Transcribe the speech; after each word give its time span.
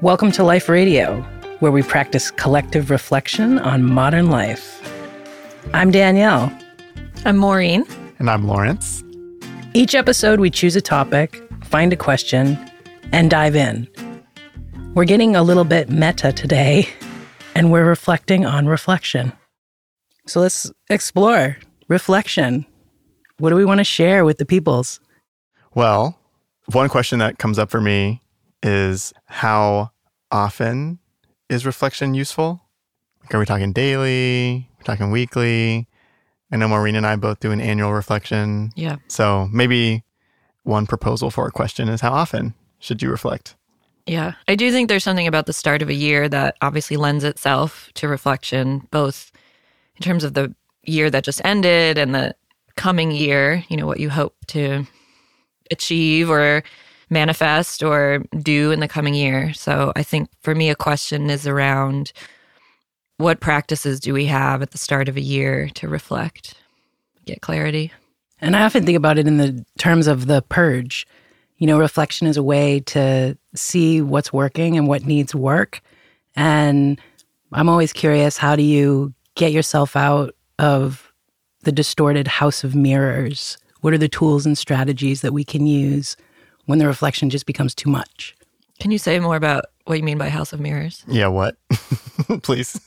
Welcome 0.00 0.30
to 0.32 0.44
Life 0.44 0.68
Radio, 0.68 1.22
where 1.58 1.72
we 1.72 1.82
practice 1.82 2.30
collective 2.30 2.88
reflection 2.88 3.58
on 3.58 3.82
modern 3.82 4.30
life. 4.30 4.80
I'm 5.74 5.90
Danielle. 5.90 6.56
I'm 7.24 7.36
Maureen. 7.36 7.84
And 8.20 8.30
I'm 8.30 8.46
Lawrence. 8.46 9.02
Each 9.74 9.96
episode, 9.96 10.38
we 10.38 10.50
choose 10.50 10.76
a 10.76 10.80
topic, 10.80 11.42
find 11.64 11.92
a 11.92 11.96
question, 11.96 12.56
and 13.10 13.28
dive 13.28 13.56
in. 13.56 13.88
We're 14.94 15.04
getting 15.04 15.34
a 15.34 15.42
little 15.42 15.64
bit 15.64 15.90
meta 15.90 16.32
today, 16.32 16.88
and 17.56 17.72
we're 17.72 17.84
reflecting 17.84 18.46
on 18.46 18.68
reflection. 18.68 19.32
So 20.26 20.38
let's 20.38 20.70
explore 20.90 21.56
reflection. 21.88 22.64
What 23.38 23.50
do 23.50 23.56
we 23.56 23.64
want 23.64 23.78
to 23.78 23.84
share 23.84 24.24
with 24.24 24.38
the 24.38 24.46
peoples? 24.46 25.00
Well, 25.74 26.16
one 26.66 26.88
question 26.88 27.18
that 27.18 27.38
comes 27.38 27.58
up 27.58 27.68
for 27.68 27.80
me 27.80 28.22
is 28.60 29.12
how 29.26 29.90
often 30.30 30.98
is 31.48 31.66
reflection 31.66 32.14
useful? 32.14 32.62
Like, 33.22 33.34
are 33.34 33.38
we 33.38 33.46
talking 33.46 33.72
daily? 33.72 34.68
Are 34.70 34.78
we 34.78 34.84
talking 34.84 35.10
weekly? 35.10 35.88
I 36.50 36.56
know 36.56 36.68
Maureen 36.68 36.96
and 36.96 37.06
I 37.06 37.16
both 37.16 37.40
do 37.40 37.50
an 37.50 37.60
annual 37.60 37.92
reflection. 37.92 38.70
Yeah. 38.74 38.96
So 39.08 39.48
maybe 39.52 40.04
one 40.62 40.86
proposal 40.86 41.30
for 41.30 41.46
a 41.46 41.50
question 41.50 41.88
is 41.88 42.00
how 42.00 42.12
often 42.12 42.54
should 42.78 43.02
you 43.02 43.10
reflect? 43.10 43.54
Yeah. 44.06 44.32
I 44.46 44.54
do 44.54 44.72
think 44.72 44.88
there's 44.88 45.04
something 45.04 45.26
about 45.26 45.46
the 45.46 45.52
start 45.52 45.82
of 45.82 45.90
a 45.90 45.94
year 45.94 46.28
that 46.28 46.56
obviously 46.62 46.96
lends 46.96 47.24
itself 47.24 47.90
to 47.94 48.08
reflection, 48.08 48.88
both 48.90 49.30
in 49.96 50.02
terms 50.02 50.24
of 50.24 50.34
the 50.34 50.54
year 50.84 51.10
that 51.10 51.24
just 51.24 51.42
ended 51.44 51.98
and 51.98 52.14
the 52.14 52.34
coming 52.76 53.10
year, 53.10 53.64
you 53.68 53.76
know, 53.76 53.86
what 53.86 54.00
you 54.00 54.08
hope 54.08 54.34
to 54.46 54.86
achieve 55.70 56.30
or 56.30 56.62
manifest 57.10 57.82
or 57.82 58.22
do 58.38 58.70
in 58.70 58.80
the 58.80 58.88
coming 58.88 59.14
year. 59.14 59.52
So 59.54 59.92
I 59.96 60.02
think 60.02 60.28
for 60.40 60.54
me, 60.54 60.70
a 60.70 60.74
question 60.74 61.30
is 61.30 61.46
around 61.46 62.12
what 63.16 63.40
practices 63.40 64.00
do 64.00 64.14
we 64.14 64.26
have 64.26 64.62
at 64.62 64.70
the 64.70 64.78
start 64.78 65.08
of 65.08 65.16
a 65.16 65.20
year 65.20 65.68
to 65.74 65.88
reflect, 65.88 66.54
get 67.24 67.40
clarity? 67.40 67.92
And 68.40 68.54
I 68.54 68.62
often 68.62 68.86
think 68.86 68.96
about 68.96 69.18
it 69.18 69.26
in 69.26 69.38
the 69.38 69.64
terms 69.78 70.06
of 70.06 70.26
the 70.26 70.42
purge. 70.42 71.06
You 71.56 71.66
know, 71.66 71.78
reflection 71.78 72.28
is 72.28 72.36
a 72.36 72.42
way 72.42 72.80
to 72.80 73.36
see 73.54 74.00
what's 74.00 74.32
working 74.32 74.78
and 74.78 74.86
what 74.86 75.04
needs 75.04 75.34
work. 75.34 75.80
And 76.36 77.00
I'm 77.52 77.68
always 77.68 77.92
curious 77.92 78.36
how 78.36 78.54
do 78.54 78.62
you 78.62 79.12
get 79.34 79.50
yourself 79.50 79.96
out 79.96 80.34
of 80.60 81.12
the 81.62 81.72
distorted 81.72 82.28
house 82.28 82.62
of 82.62 82.76
mirrors? 82.76 83.58
What 83.80 83.92
are 83.92 83.98
the 83.98 84.08
tools 84.08 84.46
and 84.46 84.56
strategies 84.56 85.22
that 85.22 85.32
we 85.32 85.42
can 85.42 85.66
use 85.66 86.16
when 86.68 86.78
the 86.78 86.86
reflection 86.86 87.30
just 87.30 87.46
becomes 87.46 87.74
too 87.74 87.88
much? 87.88 88.36
Can 88.78 88.90
you 88.90 88.98
say 88.98 89.18
more 89.18 89.36
about 89.36 89.64
what 89.86 89.96
you 89.96 90.04
mean 90.04 90.18
by 90.18 90.28
house 90.28 90.52
of 90.52 90.60
mirrors? 90.60 91.02
Yeah, 91.08 91.28
what? 91.28 91.56
Please. 92.42 92.78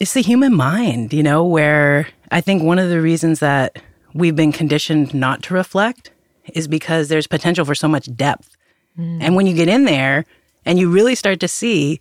It's 0.00 0.12
the 0.14 0.22
human 0.22 0.52
mind, 0.52 1.12
you 1.12 1.22
know, 1.22 1.44
where 1.44 2.08
I 2.32 2.40
think 2.40 2.64
one 2.64 2.80
of 2.80 2.90
the 2.90 3.00
reasons 3.00 3.38
that 3.38 3.80
we've 4.12 4.34
been 4.34 4.50
conditioned 4.50 5.14
not 5.14 5.44
to 5.44 5.54
reflect 5.54 6.10
is 6.52 6.66
because 6.66 7.08
there's 7.08 7.28
potential 7.28 7.64
for 7.64 7.76
so 7.76 7.86
much 7.86 8.14
depth. 8.16 8.56
Mm. 8.98 9.18
And 9.22 9.36
when 9.36 9.46
you 9.46 9.54
get 9.54 9.68
in 9.68 9.84
there 9.84 10.24
and 10.64 10.80
you 10.80 10.90
really 10.90 11.14
start 11.14 11.38
to 11.40 11.48
see, 11.48 12.00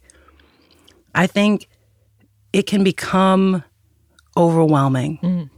I 1.13 1.27
think 1.27 1.69
it 2.51 2.63
can 2.63 2.83
become 2.83 3.63
overwhelming 4.35 5.19
mm. 5.21 5.49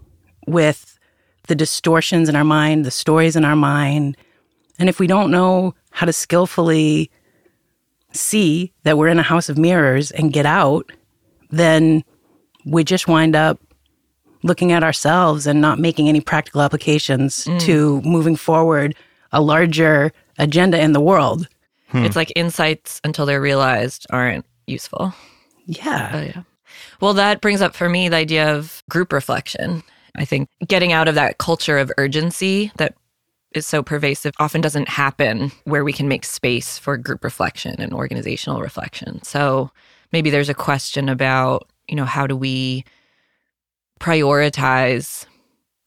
with 0.45 0.99
the 1.47 1.55
distortions 1.55 2.27
in 2.27 2.35
our 2.35 2.43
mind, 2.43 2.83
the 2.83 2.91
stories 2.91 3.37
in 3.37 3.45
our 3.45 3.55
mind. 3.55 4.17
And 4.79 4.89
if 4.89 4.99
we 4.99 5.07
don't 5.07 5.31
know 5.31 5.75
how 5.91 6.05
to 6.05 6.13
skillfully 6.13 7.11
see 8.11 8.71
that 8.83 8.97
we're 8.97 9.07
in 9.07 9.19
a 9.19 9.23
house 9.23 9.49
of 9.49 9.57
mirrors 9.57 10.11
and 10.11 10.33
get 10.33 10.45
out, 10.45 10.91
then 11.49 12.03
we 12.65 12.83
just 12.83 13.07
wind 13.07 13.35
up 13.35 13.59
looking 14.43 14.71
at 14.71 14.83
ourselves 14.83 15.47
and 15.47 15.61
not 15.61 15.79
making 15.79 16.09
any 16.09 16.21
practical 16.21 16.61
applications 16.61 17.45
mm. 17.45 17.59
to 17.61 18.01
moving 18.01 18.35
forward 18.35 18.95
a 19.31 19.41
larger 19.41 20.11
agenda 20.37 20.79
in 20.79 20.91
the 20.93 21.01
world. 21.01 21.47
Hmm. 21.87 22.05
It's 22.05 22.15
like 22.15 22.31
insights 22.35 22.99
until 23.03 23.25
they're 23.25 23.41
realized 23.41 24.05
aren't 24.09 24.45
useful. 24.67 25.13
Yeah. 25.65 26.11
Oh, 26.13 26.21
yeah. 26.21 26.43
Well, 26.99 27.13
that 27.13 27.41
brings 27.41 27.61
up 27.61 27.75
for 27.75 27.89
me 27.89 28.09
the 28.09 28.15
idea 28.17 28.55
of 28.55 28.83
group 28.89 29.13
reflection. 29.13 29.83
I 30.15 30.25
think 30.25 30.49
getting 30.67 30.91
out 30.91 31.07
of 31.07 31.15
that 31.15 31.37
culture 31.37 31.77
of 31.77 31.91
urgency 31.97 32.71
that 32.77 32.95
is 33.55 33.65
so 33.65 33.83
pervasive 33.83 34.33
often 34.39 34.61
doesn't 34.61 34.89
happen 34.89 35.51
where 35.65 35.83
we 35.83 35.93
can 35.93 36.07
make 36.07 36.25
space 36.25 36.77
for 36.77 36.97
group 36.97 37.23
reflection 37.23 37.79
and 37.79 37.93
organizational 37.93 38.61
reflection. 38.61 39.21
So 39.23 39.71
maybe 40.11 40.29
there's 40.29 40.49
a 40.49 40.53
question 40.53 41.09
about, 41.09 41.69
you 41.87 41.95
know, 41.95 42.05
how 42.05 42.27
do 42.27 42.35
we 42.35 42.85
prioritize 43.99 45.25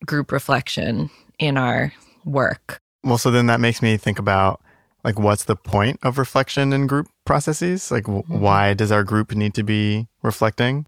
group 0.05 0.33
reflection 0.33 1.11
in 1.39 1.57
our 1.57 1.93
work? 2.25 2.81
Well, 3.05 3.19
so 3.19 3.31
then 3.31 3.47
that 3.47 3.61
makes 3.61 3.83
me 3.83 3.97
think 3.97 4.19
about 4.19 4.61
like 5.05 5.19
what's 5.19 5.45
the 5.45 5.55
point 5.55 6.01
of 6.03 6.19
reflection 6.19 6.73
in 6.73 6.87
group 6.89 7.09
processes? 7.25 7.91
Like 7.91 8.05
w- 8.05 8.25
mm-hmm. 8.25 8.41
why 8.41 8.75
does 8.75 8.91
our 8.91 9.05
group 9.05 9.33
need 9.33 9.55
to 9.55 9.63
be 9.63 10.09
reflecting? 10.23 10.87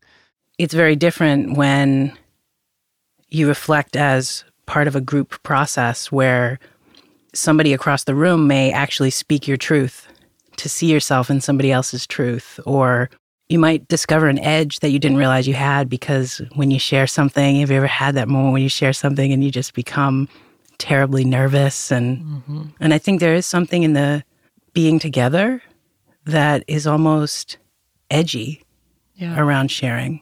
It's 0.58 0.74
very 0.74 0.96
different 0.96 1.56
when 1.56 2.18
you 3.28 3.46
reflect 3.46 3.94
as 3.94 4.44
part 4.68 4.86
of 4.86 4.94
a 4.94 5.00
group 5.00 5.42
process 5.42 6.12
where 6.12 6.58
somebody 7.32 7.72
across 7.72 8.04
the 8.04 8.14
room 8.14 8.46
may 8.46 8.70
actually 8.70 9.10
speak 9.10 9.48
your 9.48 9.56
truth 9.56 10.06
to 10.56 10.68
see 10.68 10.92
yourself 10.92 11.30
in 11.30 11.40
somebody 11.40 11.72
else's 11.72 12.06
truth 12.06 12.60
or 12.66 13.08
you 13.48 13.58
might 13.58 13.88
discover 13.88 14.28
an 14.28 14.38
edge 14.40 14.80
that 14.80 14.90
you 14.90 14.98
didn't 14.98 15.16
realize 15.16 15.48
you 15.48 15.54
had 15.54 15.88
because 15.88 16.42
when 16.54 16.70
you 16.70 16.78
share 16.78 17.06
something 17.06 17.60
have 17.60 17.70
you 17.70 17.76
ever 17.78 17.86
had 17.86 18.14
that 18.14 18.28
moment 18.28 18.52
when 18.52 18.62
you 18.62 18.68
share 18.68 18.92
something 18.92 19.32
and 19.32 19.42
you 19.42 19.50
just 19.50 19.72
become 19.72 20.28
terribly 20.76 21.24
nervous 21.24 21.90
and 21.90 22.18
mm-hmm. 22.18 22.62
and 22.78 22.92
I 22.92 22.98
think 22.98 23.20
there 23.20 23.34
is 23.34 23.46
something 23.46 23.82
in 23.82 23.94
the 23.94 24.22
being 24.74 24.98
together 24.98 25.62
that 26.26 26.62
is 26.68 26.86
almost 26.86 27.56
edgy 28.10 28.62
yeah. 29.16 29.38
around 29.40 29.70
sharing. 29.70 30.20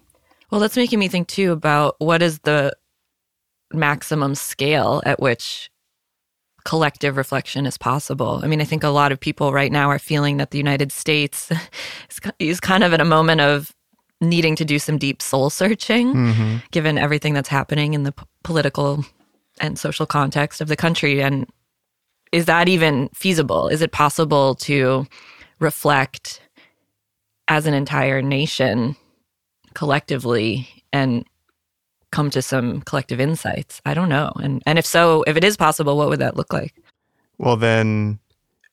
Well, 0.51 0.61
that's 0.61 0.77
making 0.77 0.99
me 0.99 1.09
think 1.09 1.29
too 1.29 1.53
about 1.53 1.97
what 1.99 2.23
is 2.23 2.39
the 2.41 2.73
maximum 3.73 4.35
scale 4.35 5.03
at 5.05 5.21
which 5.21 5.71
collective 6.65 7.17
reflection 7.17 7.65
is 7.65 7.79
possible. 7.79 8.41
I 8.43 8.49
mean, 8.49 8.61
I 8.61 8.65
think 8.65 8.83
a 8.83 8.89
lot 8.89 9.13
of 9.13 9.21
people 9.21 9.53
right 9.53 9.71
now 9.71 9.89
are 9.89 10.01
feeling 10.01 10.39
that 10.39 10.51
the 10.51 10.59
United 10.59 10.91
States 10.91 11.51
is 12.39 12.61
kind 12.61 12.83
of 12.83 12.93
in 12.93 13.01
a 13.01 13.05
moment 13.05 13.41
of 13.41 13.73
needing 14.21 14.57
to 14.57 14.65
do 14.65 14.79
some 14.79 14.99
deep 14.99 15.23
soul 15.23 15.49
searching, 15.51 16.13
mm-hmm. 16.15 16.57
given 16.73 16.99
everything 16.99 17.35
that's 17.35 17.49
happening 17.49 17.95
in 17.95 18.03
the 18.03 18.13
p- 18.13 18.25
political 18.43 19.05
and 19.61 19.79
social 19.79 20.07
context 20.07 20.61
of 20.61 20.69
the 20.69 20.77
country. 20.77 21.23
And 21.23 21.47
is 22.33 22.47
that 22.47 22.69
even 22.69 23.11
feasible? 23.15 23.69
Is 23.69 23.81
it 23.83 23.93
possible 23.93 24.55
to 24.57 25.07
reflect 25.61 26.41
as 27.49 27.67
an 27.67 27.75
entire 27.75 28.23
nation 28.23 28.97
collectively 29.75 30.69
and 30.93 31.25
come 32.17 32.31
to 32.31 32.41
some 32.41 32.81
collective 32.81 33.21
insights? 33.21 33.83
I 33.85 33.93
don't 33.93 34.09
know. 34.09 34.33
And 34.43 34.63
and 34.65 34.79
if 34.79 34.87
so, 34.87 35.23
if 35.27 35.37
it 35.37 35.45
is 35.45 35.57
possible, 35.59 35.99
what 35.99 36.09
would 36.09 36.21
that 36.21 36.35
look 36.35 36.51
like? 36.51 36.75
Well, 37.37 37.59
then 37.59 38.19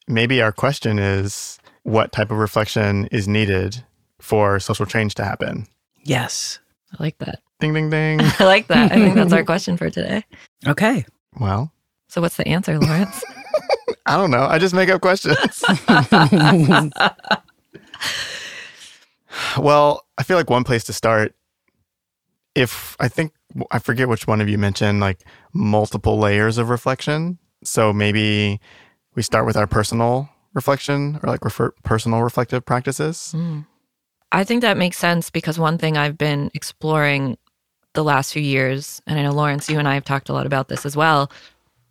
maybe 0.08 0.42
our 0.42 0.54
question 0.54 0.98
is 0.98 1.60
what 1.84 2.14
type 2.14 2.32
of 2.32 2.38
reflection 2.38 3.08
is 3.08 3.28
needed 3.28 3.84
for 4.20 4.62
social 4.62 4.86
change 4.86 5.16
to 5.16 5.26
happen? 5.26 5.68
Yes. 6.06 6.60
I 6.94 7.04
like 7.04 7.18
that. 7.18 7.42
Ding, 7.60 7.74
ding, 7.74 7.90
ding. 7.90 8.22
I 8.40 8.46
like 8.46 8.68
that. 8.68 8.94
I 8.94 8.96
think 8.96 9.16
that's 9.16 9.34
our 9.34 9.44
question 9.52 9.76
for 9.76 9.90
today. 9.90 10.24
Okay. 10.66 11.06
Well, 11.38 11.74
so 12.08 12.22
what's 12.22 12.38
the 12.38 12.48
answer, 12.48 12.80
Lawrence? 12.80 13.22
I 14.06 14.16
don't 14.16 14.32
know. 14.32 14.44
I 14.44 14.58
just 14.58 14.74
make 14.74 14.90
up 14.90 15.02
questions. 15.02 15.64
well, 19.58 20.06
I 20.18 20.24
feel 20.24 20.38
like 20.38 20.50
one 20.50 20.64
place 20.64 20.86
to 20.86 20.94
start, 20.94 21.36
if 22.56 22.96
I 23.00 23.08
think, 23.08 23.34
I 23.72 23.80
forget 23.80 24.08
which 24.08 24.28
one 24.28 24.42
of 24.42 24.50
you 24.50 24.58
mentioned 24.58 25.00
like 25.00 25.20
multiple 25.54 26.18
layers 26.18 26.58
of 26.58 26.70
reflection. 26.70 27.38
So 27.64 27.94
maybe 27.94 28.60
we 29.16 29.22
start 29.24 29.46
with 29.46 29.58
our 29.58 29.68
personal 29.68 30.30
reflection 30.54 31.20
or 31.24 31.30
like 31.30 31.44
refer, 31.44 31.72
personal 31.84 32.22
reflective 32.22 32.66
practices. 32.66 33.34
Mm. 33.36 33.66
I 34.32 34.44
think 34.44 34.62
that 34.62 34.78
makes 34.78 34.98
sense 34.98 35.30
because 35.30 35.60
one 35.60 35.78
thing 35.78 35.98
I've 35.98 36.18
been 36.18 36.50
exploring 36.54 37.38
the 37.94 38.04
last 38.04 38.34
few 38.34 38.42
years, 38.42 39.02
and 39.06 39.20
I 39.20 39.24
know 39.24 39.32
Lawrence, 39.32 39.70
you 39.70 39.78
and 39.78 39.88
I 39.88 39.94
have 39.94 40.06
talked 40.06 40.30
a 40.30 40.34
lot 40.34 40.48
about 40.48 40.68
this 40.68 40.86
as 40.86 40.96
well, 40.96 41.32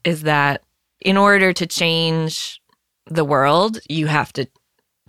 is 0.02 0.22
that 0.22 0.64
in 1.00 1.16
order 1.16 1.52
to 1.52 1.66
change 1.66 2.60
the 3.06 3.24
world, 3.24 3.78
you 3.88 4.08
have 4.08 4.32
to 4.32 4.48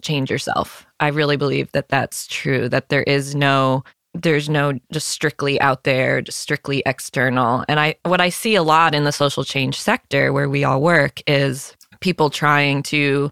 change 0.02 0.30
yourself. 0.30 0.86
I 1.00 1.08
really 1.08 1.38
believe 1.38 1.72
that 1.72 1.90
that's 1.90 2.28
true, 2.28 2.70
that 2.70 2.90
there 2.90 3.04
is 3.04 3.34
no 3.34 3.84
there's 4.14 4.50
no 4.50 4.74
just 4.92 5.08
strictly 5.08 5.60
out 5.60 5.84
there, 5.84 6.22
just 6.22 6.40
strictly 6.40 6.84
external. 6.86 7.66
And 7.68 7.80
I 7.80 7.96
what 8.04 8.22
I 8.22 8.30
see 8.30 8.56
a 8.56 8.64
lot 8.64 8.94
in 8.94 9.04
the 9.04 9.12
social 9.12 9.44
change 9.44 9.80
sector 9.80 10.32
where 10.32 10.50
we 10.50 10.64
all 10.64 10.82
work 10.82 11.22
is 11.28 11.76
people 12.00 12.30
trying 12.30 12.84
to 12.84 13.32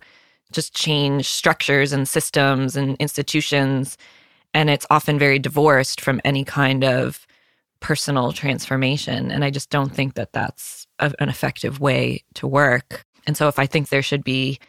just 0.51 0.75
change 0.75 1.27
structures 1.27 1.93
and 1.93 2.07
systems 2.07 2.75
and 2.75 2.97
institutions. 2.97 3.97
And 4.53 4.69
it's 4.69 4.85
often 4.89 5.17
very 5.17 5.39
divorced 5.39 6.01
from 6.01 6.19
any 6.25 6.43
kind 6.43 6.83
of 6.83 7.25
personal 7.79 8.31
transformation. 8.31 9.31
And 9.31 9.43
I 9.43 9.49
just 9.49 9.69
don't 9.69 9.93
think 9.93 10.15
that 10.15 10.33
that's 10.33 10.87
a, 10.99 11.13
an 11.19 11.29
effective 11.29 11.79
way 11.79 12.23
to 12.35 12.47
work. 12.47 13.05
And 13.27 13.37
so 13.37 13.47
if 13.47 13.59
I 13.59 13.65
think 13.65 13.89
there 13.89 14.01
should 14.01 14.23
be 14.23 14.59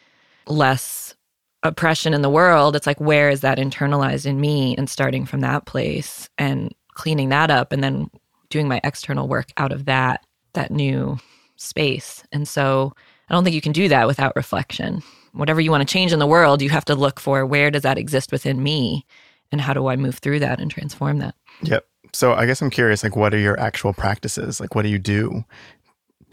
less 0.47 1.15
oppression 1.63 2.13
in 2.13 2.21
the 2.21 2.29
world, 2.29 2.75
it's 2.75 2.85
like, 2.85 2.99
where 2.99 3.29
is 3.29 3.41
that 3.41 3.57
internalized 3.57 4.25
in 4.25 4.39
me? 4.39 4.75
And 4.77 4.89
starting 4.89 5.25
from 5.25 5.39
that 5.41 5.65
place 5.65 6.29
and 6.37 6.73
cleaning 6.93 7.29
that 7.29 7.49
up 7.49 7.71
and 7.71 7.83
then 7.83 8.09
doing 8.49 8.67
my 8.67 8.79
external 8.83 9.27
work 9.27 9.51
out 9.57 9.71
of 9.71 9.85
that, 9.85 10.25
that 10.53 10.71
new 10.71 11.17
space. 11.55 12.23
And 12.31 12.47
so 12.47 12.93
I 13.29 13.33
don't 13.33 13.43
think 13.43 13.55
you 13.55 13.61
can 13.61 13.71
do 13.71 13.87
that 13.87 14.05
without 14.05 14.35
reflection. 14.35 15.01
Whatever 15.31 15.61
you 15.61 15.71
want 15.71 15.87
to 15.87 15.91
change 15.91 16.13
in 16.13 16.19
the 16.19 16.27
world, 16.27 16.61
you 16.61 16.69
have 16.69 16.85
to 16.85 16.95
look 16.95 17.19
for 17.19 17.45
where 17.45 17.71
does 17.71 17.81
that 17.81 17.97
exist 17.97 18.31
within 18.31 18.61
me 18.61 19.05
and 19.51 19.59
how 19.59 19.73
do 19.73 19.87
I 19.87 19.95
move 19.95 20.19
through 20.19 20.39
that 20.39 20.59
and 20.59 20.69
transform 20.69 21.19
that? 21.19 21.35
Yep. 21.63 21.87
So 22.11 22.33
I 22.33 22.45
guess 22.45 22.61
I'm 22.61 22.69
curious, 22.69 23.01
like, 23.01 23.15
what 23.15 23.33
are 23.33 23.39
your 23.39 23.59
actual 23.59 23.93
practices? 23.93 24.59
Like, 24.59 24.75
what 24.75 24.83
do 24.83 24.89
you 24.89 24.99
do? 24.99 25.43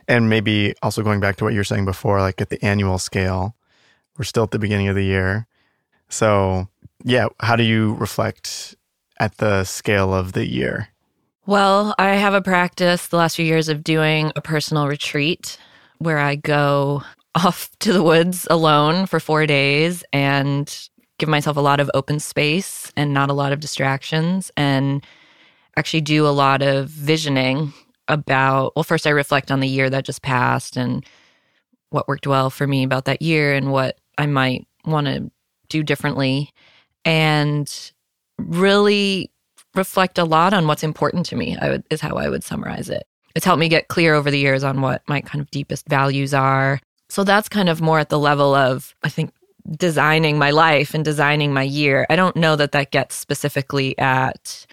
And 0.09 0.29
maybe 0.29 0.75
also 0.83 1.03
going 1.03 1.21
back 1.21 1.37
to 1.37 1.45
what 1.45 1.55
you 1.55 1.61
were 1.61 1.65
saying 1.65 1.87
before, 1.87 2.21
like 2.21 2.41
at 2.41 2.51
the 2.51 2.63
annual 2.63 2.99
scale, 2.99 3.55
we're 4.21 4.25
still 4.25 4.43
at 4.43 4.51
the 4.51 4.59
beginning 4.59 4.89
of 4.89 4.95
the 4.95 5.03
year. 5.03 5.47
So, 6.11 6.69
yeah, 7.03 7.29
how 7.41 7.57
do 7.57 7.63
you 7.63 7.95
reflect 7.95 8.77
at 9.19 9.39
the 9.39 9.65
scale 9.65 10.13
of 10.13 10.33
the 10.33 10.47
year? 10.47 10.89
Well, 11.47 11.95
I 11.99 12.17
have 12.17 12.35
a 12.35 12.43
practice 12.43 13.07
the 13.07 13.17
last 13.17 13.37
few 13.37 13.47
years 13.47 13.71
of 13.71 13.83
doing 13.83 14.31
a 14.37 14.43
personal 14.43 14.89
retreat 14.89 15.57
where 16.01 16.19
I 16.19 16.35
go 16.35 17.03
off 17.35 17.71
to 17.79 17.95
the 17.95 18.03
woods 18.03 18.47
alone 18.51 19.07
for 19.07 19.21
four 19.21 19.47
days 19.47 20.05
and 20.13 20.89
give 21.17 21.31
myself 21.31 21.57
a 21.57 21.61
lot 21.61 21.81
of 21.81 21.91
open 21.95 22.21
space 22.21 22.93
and 22.99 23.15
not 23.15 23.31
a 23.31 23.35
lot 23.35 23.55
of 23.55 23.61
distractions 23.61 24.51
and 24.55 25.03
actually 25.79 26.03
do 26.03 26.27
a 26.27 26.29
lot 26.29 26.61
of 26.61 26.89
visioning 26.89 27.73
about 28.07 28.75
well 28.77 28.83
first 28.83 29.07
I 29.07 29.11
reflect 29.11 29.51
on 29.51 29.61
the 29.61 29.69
year 29.69 29.89
that 29.89 30.05
just 30.05 30.21
passed 30.21 30.77
and 30.77 31.07
what 31.91 32.09
worked 32.09 32.27
well 32.27 32.51
for 32.51 32.67
me 32.67 32.83
about 32.83 33.05
that 33.05 33.23
year 33.23 33.55
and 33.55 33.71
what 33.71 34.00
I 34.21 34.27
might 34.27 34.67
want 34.85 35.07
to 35.07 35.31
do 35.71 35.83
differently 35.83 36.53
and 37.07 37.93
really 38.39 39.31
reflect 39.75 40.19
a 40.19 40.25
lot 40.25 40.53
on 40.53 40.67
what's 40.67 40.83
important 40.83 41.25
to 41.27 41.37
me 41.37 41.57
would, 41.63 41.85
is 41.91 42.03
how 42.03 42.17
I 42.17 42.29
would 42.29 42.45
summarize 42.45 42.91
it. 42.91 43.07
It's 43.35 43.47
helped 43.47 43.61
me 43.61 43.69
get 43.69 43.89
clear 43.89 44.15
over 44.15 44.31
the 44.31 44.39
years 44.39 44.63
on 44.63 44.83
what 44.83 45.03
my 45.09 45.23
kind 45.23 45.41
of 45.41 45.51
deepest 45.51 45.89
values 45.89 46.35
are. 46.35 46.81
So 47.09 47.25
that's 47.25 47.49
kind 47.49 47.71
of 47.71 47.81
more 47.81 47.99
at 47.99 48.11
the 48.11 48.19
level 48.19 48.55
of 48.55 48.95
I 49.03 49.09
think 49.09 49.33
designing 49.79 50.39
my 50.39 50.51
life 50.51 50.93
and 50.93 51.05
designing 51.05 51.55
my 51.55 51.63
year. 51.63 52.07
I 52.11 52.17
don't 52.17 52.37
know 52.37 52.57
that 52.57 52.73
that 52.73 52.91
gets 52.91 53.15
specifically 53.15 53.97
at 53.99 54.67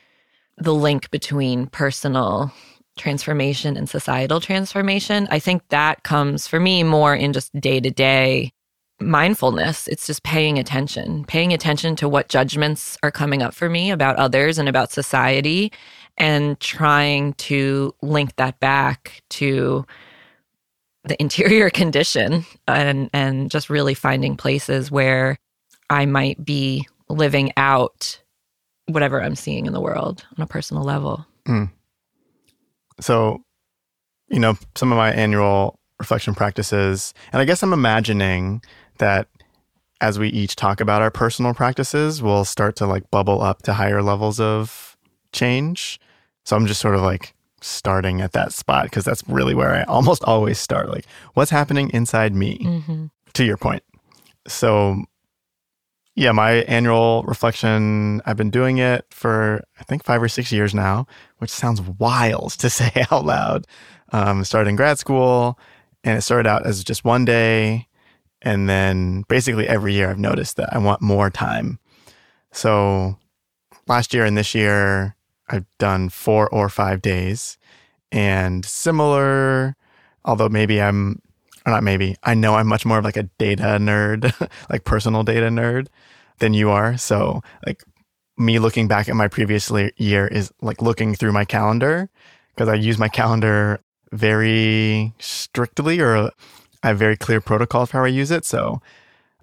the 0.58 0.74
link 0.74 1.10
between 1.12 1.68
personal 1.68 2.52
transformation 2.98 3.78
and 3.78 3.88
societal 3.88 4.42
transformation. 4.42 5.28
I 5.32 5.40
think 5.40 5.70
that 5.70 6.04
comes 6.04 6.48
for 6.48 6.60
me 6.60 6.84
more 6.84 7.16
in 7.16 7.32
just 7.32 7.54
day 7.60 7.80
to 7.80 7.92
day 7.92 8.52
mindfulness. 9.00 9.88
It's 9.88 10.08
just 10.08 10.24
paying 10.24 10.58
attention, 10.58 11.26
paying 11.26 11.54
attention 11.54 11.96
to 11.98 12.10
what 12.10 12.30
judgments 12.30 12.98
are 13.04 13.12
coming 13.12 13.42
up 13.42 13.54
for 13.54 13.70
me 13.70 13.92
about 13.92 14.16
others 14.16 14.58
and 14.58 14.68
about 14.68 14.92
society, 14.92 15.72
and 16.18 16.60
trying 16.60 17.34
to 17.34 17.94
link 18.02 18.36
that 18.38 18.60
back 18.60 19.22
to 19.30 19.86
the 21.04 21.16
interior 21.22 21.70
condition 21.70 22.46
and 22.68 23.10
and 23.14 23.52
just 23.52 23.70
really 23.70 23.94
finding 23.94 24.36
places 24.36 24.92
where 24.92 25.38
I 25.90 26.06
might 26.06 26.44
be 26.44 26.88
living 27.10 27.54
out 27.56 28.22
whatever 28.88 29.22
I'm 29.22 29.36
seeing 29.36 29.66
in 29.66 29.74
the 29.74 29.82
world 29.82 30.26
on 30.38 30.44
a 30.44 30.48
personal 30.48 30.84
level. 30.84 31.26
Mm. 31.48 31.72
So, 33.00 33.44
you 34.30 34.40
know, 34.40 34.58
some 34.76 34.92
of 34.92 34.98
my 34.98 35.12
annual 35.12 35.80
reflection 36.00 36.36
practices, 36.36 37.14
and 37.32 37.42
I 37.42 37.46
guess 37.46 37.64
I'm 37.64 37.74
imagining 37.74 38.62
that 39.00 39.28
as 40.02 40.20
we 40.20 40.30
each 40.30 40.56
talk 40.56 40.80
about 40.80 41.02
our 41.02 41.12
personal 41.12 41.54
practices, 41.54 42.22
we'll 42.22 42.46
start 42.46 42.76
to 42.78 42.86
like 42.86 43.10
bubble 43.12 43.42
up 43.42 43.64
to 43.64 43.74
higher 43.74 44.02
levels 44.02 44.40
of 44.40 44.96
change. 45.32 46.00
So 46.46 46.56
I'm 46.56 46.68
just 46.68 46.82
sort 46.82 46.96
of 46.96 47.02
like 47.02 47.34
starting 47.62 48.22
at 48.22 48.34
that 48.34 48.54
spot 48.54 48.86
because 48.86 49.04
that's 49.04 49.24
really 49.28 49.56
where 49.56 49.74
I 49.74 49.84
almost 49.84 50.24
always 50.24 50.60
start. 50.60 50.90
Like, 50.90 51.06
what's 51.34 51.52
happening 51.52 51.90
inside 51.92 52.34
me? 52.34 52.60
Mm-hmm. 52.60 53.06
To 53.34 53.44
your 53.44 53.58
point. 53.58 53.84
So, 54.48 55.04
yeah, 56.16 56.32
my 56.32 56.52
annual 56.64 57.24
reflection, 57.24 58.22
I've 58.26 58.38
been 58.38 58.50
doing 58.50 58.80
it 58.80 59.06
for 59.12 59.64
I 59.80 59.84
think 59.84 60.04
five 60.04 60.24
or 60.24 60.28
six 60.28 60.52
years 60.52 60.74
now, 60.74 61.06
which 61.38 61.52
sounds 61.52 61.82
wild 61.82 62.54
to 62.54 62.70
say 62.72 63.06
out 63.12 63.26
loud. 63.26 63.66
Um, 64.12 64.44
started 64.44 64.70
in 64.70 64.76
grad 64.76 64.98
school, 65.00 65.60
and 66.04 66.18
it 66.18 66.22
started 66.22 66.48
out 66.48 66.66
as 66.66 66.84
just 66.84 67.04
one 67.04 67.26
day. 67.26 67.88
And 68.42 68.70
then 68.70 69.24
basically 69.28 69.68
every 69.68 69.94
year 69.94 70.10
I've 70.10 70.20
noticed 70.20 70.58
that 70.58 70.74
I 70.74 70.78
want 70.78 71.02
more 71.02 71.30
time. 71.30 71.80
So 72.52 73.18
last 73.88 74.14
year 74.14 74.26
and 74.26 74.38
this 74.38 74.54
year, 74.54 75.16
I've 75.50 75.66
done 75.80 76.10
four 76.10 76.50
or 76.50 76.70
five 76.70 77.02
days 77.02 77.58
and 78.12 78.66
similar, 78.66 79.76
although 80.26 80.50
maybe 80.50 80.82
I'm, 80.82 81.22
or 81.66 81.72
not 81.72 81.84
maybe, 81.84 82.16
I 82.24 82.34
know 82.34 82.56
I'm 82.56 82.68
much 82.68 82.86
more 82.86 83.00
of 83.00 83.06
like 83.06 83.18
a 83.18 83.24
data 83.38 83.78
nerd, 83.80 84.50
like 84.70 84.84
personal 84.84 85.24
data 85.24 85.48
nerd 85.48 85.88
than 86.40 86.54
you 86.54 86.70
are. 86.70 86.98
So 86.98 87.42
like 87.66 87.84
me 88.38 88.60
looking 88.60 88.88
back 88.88 89.10
at 89.10 89.16
my 89.16 89.28
previous 89.28 89.72
year 89.98 90.28
is 90.28 90.52
like 90.62 90.82
looking 90.82 91.16
through 91.16 91.32
my 91.32 91.46
calendar 91.46 92.10
because 92.56 92.70
I 92.70 92.76
use 92.76 92.98
my 92.98 93.08
calendar 93.08 93.80
very 94.12 95.14
strictly 95.20 96.00
or 96.00 96.32
I 96.84 96.90
have 96.90 97.00
very 97.00 97.18
clear 97.18 97.42
protocol 97.42 97.86
for 97.86 97.98
how 97.98 98.04
I 98.06 98.08
use 98.08 98.32
it. 98.32 98.46
So 98.46 98.82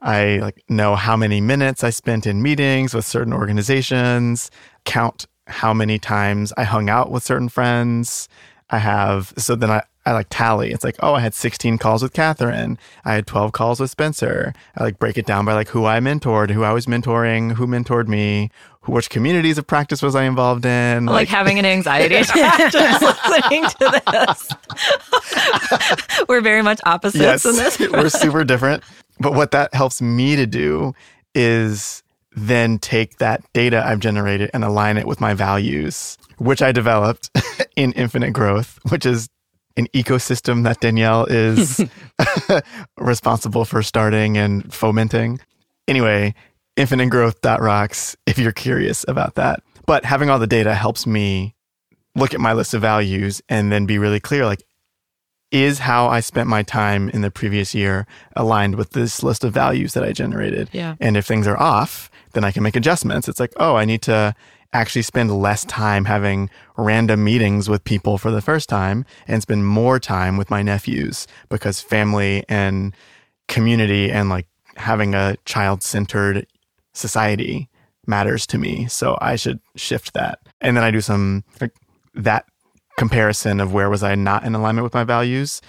I 0.00 0.36
like 0.36 0.62
know 0.68 0.96
how 0.96 1.16
many 1.16 1.40
minutes 1.40 1.82
I 1.82 1.90
spent 1.90 2.26
in 2.26 2.42
meetings 2.42 2.94
with 2.94 3.06
certain 3.06 3.32
organizations, 3.32 4.50
count 4.84 5.26
how 5.46 5.74
many 5.74 5.98
times 5.98 6.52
I 6.56 6.64
hung 6.64 6.88
out 6.88 7.10
with 7.10 7.22
certain 7.22 7.48
friends. 7.48 8.28
I 8.70 8.78
have, 8.78 9.32
so 9.36 9.54
then 9.54 9.70
I, 9.70 9.82
I 10.06 10.12
like 10.12 10.26
tally. 10.30 10.72
It's 10.72 10.84
like, 10.84 10.96
oh, 11.00 11.14
I 11.14 11.20
had 11.20 11.34
16 11.34 11.78
calls 11.78 12.02
with 12.02 12.12
Catherine. 12.12 12.78
I 13.04 13.14
had 13.14 13.26
12 13.26 13.52
calls 13.52 13.80
with 13.80 13.90
Spencer. 13.90 14.52
I 14.76 14.84
like 14.84 14.98
break 14.98 15.16
it 15.16 15.26
down 15.26 15.44
by 15.44 15.54
like 15.54 15.68
who 15.68 15.86
I 15.86 16.00
mentored, 16.00 16.50
who 16.50 16.62
I 16.62 16.72
was 16.72 16.86
mentoring, 16.86 17.52
who 17.52 17.66
mentored 17.66 18.08
me, 18.08 18.50
which 18.86 19.10
communities 19.10 19.58
of 19.58 19.66
practice 19.66 20.02
was 20.02 20.14
I 20.14 20.24
involved 20.24 20.64
in. 20.66 21.06
Like, 21.06 21.14
like 21.14 21.28
having 21.28 21.58
an 21.58 21.64
anxiety 21.64 22.14
attack 22.16 22.72
just 22.72 23.02
listening 23.02 23.64
to 23.64 24.02
this. 24.10 24.48
We're 26.28 26.40
very 26.40 26.62
much 26.62 26.80
opposites 26.84 27.22
yes, 27.22 27.44
in 27.44 27.56
this. 27.56 27.78
we're 27.78 28.08
super 28.08 28.44
different. 28.54 28.82
But 29.20 29.34
what 29.34 29.52
that 29.52 29.74
helps 29.74 30.02
me 30.02 30.36
to 30.36 30.46
do 30.46 30.92
is 31.34 32.02
then 32.36 32.78
take 32.78 33.18
that 33.18 33.42
data 33.52 33.84
I've 33.86 34.00
generated 34.00 34.50
and 34.52 34.64
align 34.64 34.96
it 34.96 35.06
with 35.06 35.20
my 35.20 35.34
values, 35.34 36.18
which 36.38 36.62
I 36.62 36.72
developed 36.72 37.30
in 37.76 37.92
Infinite 37.92 38.32
Growth, 38.32 38.78
which 38.90 39.06
is 39.06 39.28
an 39.76 39.86
ecosystem 39.88 40.64
that 40.64 40.80
Danielle 40.80 41.26
is 41.26 41.80
responsible 42.98 43.64
for 43.64 43.82
starting 43.82 44.36
and 44.36 44.72
fomenting. 44.72 45.40
Anyway, 45.86 46.34
Infinite 46.76 47.10
Growth 47.10 47.44
rocks 47.44 48.16
if 48.26 48.38
you're 48.38 48.52
curious 48.52 49.04
about 49.08 49.34
that. 49.34 49.62
But 49.86 50.04
having 50.04 50.30
all 50.30 50.38
the 50.38 50.46
data 50.46 50.74
helps 50.74 51.06
me 51.06 51.54
look 52.14 52.34
at 52.34 52.40
my 52.40 52.52
list 52.52 52.74
of 52.74 52.82
values 52.82 53.42
and 53.48 53.70
then 53.70 53.86
be 53.86 53.98
really 53.98 54.20
clear 54.20 54.44
like, 54.44 54.62
is 55.50 55.78
how 55.78 56.08
I 56.08 56.18
spent 56.18 56.48
my 56.48 56.64
time 56.64 57.08
in 57.10 57.20
the 57.20 57.30
previous 57.30 57.74
year 57.74 58.06
aligned 58.34 58.74
with 58.74 58.90
this 58.90 59.22
list 59.22 59.44
of 59.44 59.52
values 59.52 59.94
that 59.94 60.02
I 60.02 60.10
generated? 60.10 60.68
Yeah. 60.72 60.96
And 60.98 61.16
if 61.16 61.26
things 61.26 61.46
are 61.46 61.60
off, 61.60 62.10
then 62.32 62.42
I 62.42 62.50
can 62.50 62.64
make 62.64 62.74
adjustments. 62.74 63.28
It's 63.28 63.38
like, 63.38 63.52
oh, 63.58 63.76
I 63.76 63.84
need 63.84 64.02
to 64.02 64.34
actually 64.72 65.02
spend 65.02 65.30
less 65.40 65.64
time 65.64 66.06
having 66.06 66.50
random 66.76 67.22
meetings 67.22 67.68
with 67.68 67.84
people 67.84 68.18
for 68.18 68.32
the 68.32 68.42
first 68.42 68.68
time 68.68 69.04
and 69.28 69.40
spend 69.42 69.64
more 69.64 70.00
time 70.00 70.36
with 70.36 70.50
my 70.50 70.62
nephews 70.62 71.28
because 71.48 71.80
family 71.80 72.44
and 72.48 72.92
community 73.46 74.10
and 74.10 74.28
like 74.28 74.48
having 74.76 75.14
a 75.14 75.36
child 75.44 75.84
centered 75.84 76.48
society 76.94 77.68
matters 78.06 78.46
to 78.48 78.58
me. 78.58 78.86
So 78.86 79.18
I 79.20 79.36
should 79.36 79.60
shift 79.76 80.14
that. 80.14 80.38
And 80.60 80.76
then 80.76 80.84
I 80.84 80.90
do 80.90 81.00
some 81.00 81.44
like 81.60 81.74
that 82.14 82.46
comparison 82.96 83.60
of 83.60 83.72
where 83.72 83.90
was 83.90 84.02
I 84.02 84.14
not 84.14 84.44
in 84.44 84.54
alignment 84.54 84.84
with 84.84 84.94
my 84.94 85.04
values 85.04 85.60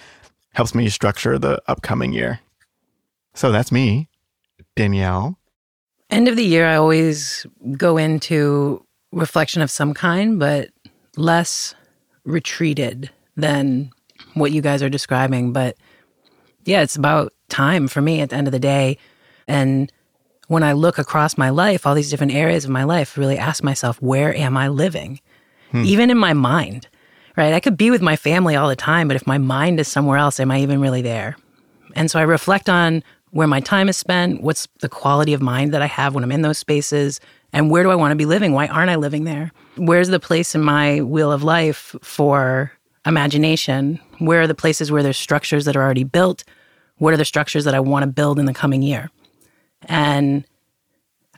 helps 0.54 0.74
me 0.74 0.88
structure 0.88 1.38
the 1.38 1.60
upcoming 1.66 2.12
year. 2.12 2.40
So 3.34 3.52
that's 3.52 3.70
me, 3.70 4.08
Danielle. 4.74 5.38
End 6.08 6.28
of 6.28 6.36
the 6.36 6.44
year, 6.44 6.66
I 6.66 6.76
always 6.76 7.46
go 7.76 7.98
into 7.98 8.84
reflection 9.12 9.60
of 9.60 9.70
some 9.70 9.92
kind, 9.92 10.38
but 10.38 10.70
less 11.16 11.74
retreated 12.24 13.10
than 13.36 13.90
what 14.34 14.52
you 14.52 14.62
guys 14.62 14.82
are 14.82 14.88
describing. 14.88 15.52
But 15.52 15.76
yeah, 16.64 16.80
it's 16.80 16.96
about 16.96 17.34
time 17.48 17.88
for 17.88 18.00
me 18.00 18.20
at 18.20 18.30
the 18.30 18.36
end 18.36 18.48
of 18.48 18.52
the 18.52 18.58
day. 18.58 18.98
And 19.46 19.92
when 20.48 20.62
I 20.62 20.72
look 20.72 20.98
across 20.98 21.36
my 21.36 21.50
life, 21.50 21.86
all 21.86 21.94
these 21.94 22.10
different 22.10 22.34
areas 22.34 22.64
of 22.64 22.70
my 22.70 22.84
life, 22.84 23.18
really 23.18 23.38
ask 23.38 23.64
myself, 23.64 24.00
where 24.00 24.34
am 24.34 24.56
I 24.56 24.68
living? 24.68 25.20
Hmm. 25.72 25.84
Even 25.84 26.10
in 26.10 26.18
my 26.18 26.32
mind, 26.32 26.88
right? 27.36 27.52
I 27.52 27.60
could 27.60 27.76
be 27.76 27.90
with 27.90 28.02
my 28.02 28.16
family 28.16 28.54
all 28.54 28.68
the 28.68 28.76
time, 28.76 29.08
but 29.08 29.16
if 29.16 29.26
my 29.26 29.38
mind 29.38 29.80
is 29.80 29.88
somewhere 29.88 30.18
else, 30.18 30.38
am 30.38 30.50
I 30.50 30.60
even 30.60 30.80
really 30.80 31.02
there? 31.02 31.36
And 31.94 32.10
so 32.10 32.18
I 32.18 32.22
reflect 32.22 32.68
on 32.68 33.02
where 33.30 33.48
my 33.48 33.60
time 33.60 33.88
is 33.88 33.96
spent, 33.96 34.42
what's 34.42 34.68
the 34.80 34.88
quality 34.88 35.34
of 35.34 35.42
mind 35.42 35.74
that 35.74 35.82
I 35.82 35.86
have 35.86 36.14
when 36.14 36.22
I'm 36.22 36.32
in 36.32 36.42
those 36.42 36.58
spaces, 36.58 37.20
and 37.52 37.70
where 37.70 37.82
do 37.82 37.90
I 37.90 37.94
want 37.94 38.12
to 38.12 38.16
be 38.16 38.24
living? 38.24 38.52
Why 38.52 38.66
aren't 38.66 38.90
I 38.90 38.96
living 38.96 39.24
there? 39.24 39.52
Where's 39.76 40.08
the 40.08 40.20
place 40.20 40.54
in 40.54 40.62
my 40.62 41.00
wheel 41.00 41.32
of 41.32 41.42
life 41.42 41.94
for 42.02 42.72
imagination? 43.04 44.00
Where 44.18 44.42
are 44.42 44.46
the 44.46 44.54
places 44.54 44.92
where 44.92 45.02
there's 45.02 45.16
structures 45.16 45.64
that 45.64 45.76
are 45.76 45.82
already 45.82 46.04
built? 46.04 46.44
What 46.98 47.12
are 47.12 47.16
the 47.16 47.24
structures 47.24 47.64
that 47.64 47.74
I 47.74 47.80
want 47.80 48.04
to 48.04 48.06
build 48.06 48.38
in 48.38 48.46
the 48.46 48.54
coming 48.54 48.82
year? 48.82 49.10
And 49.86 50.44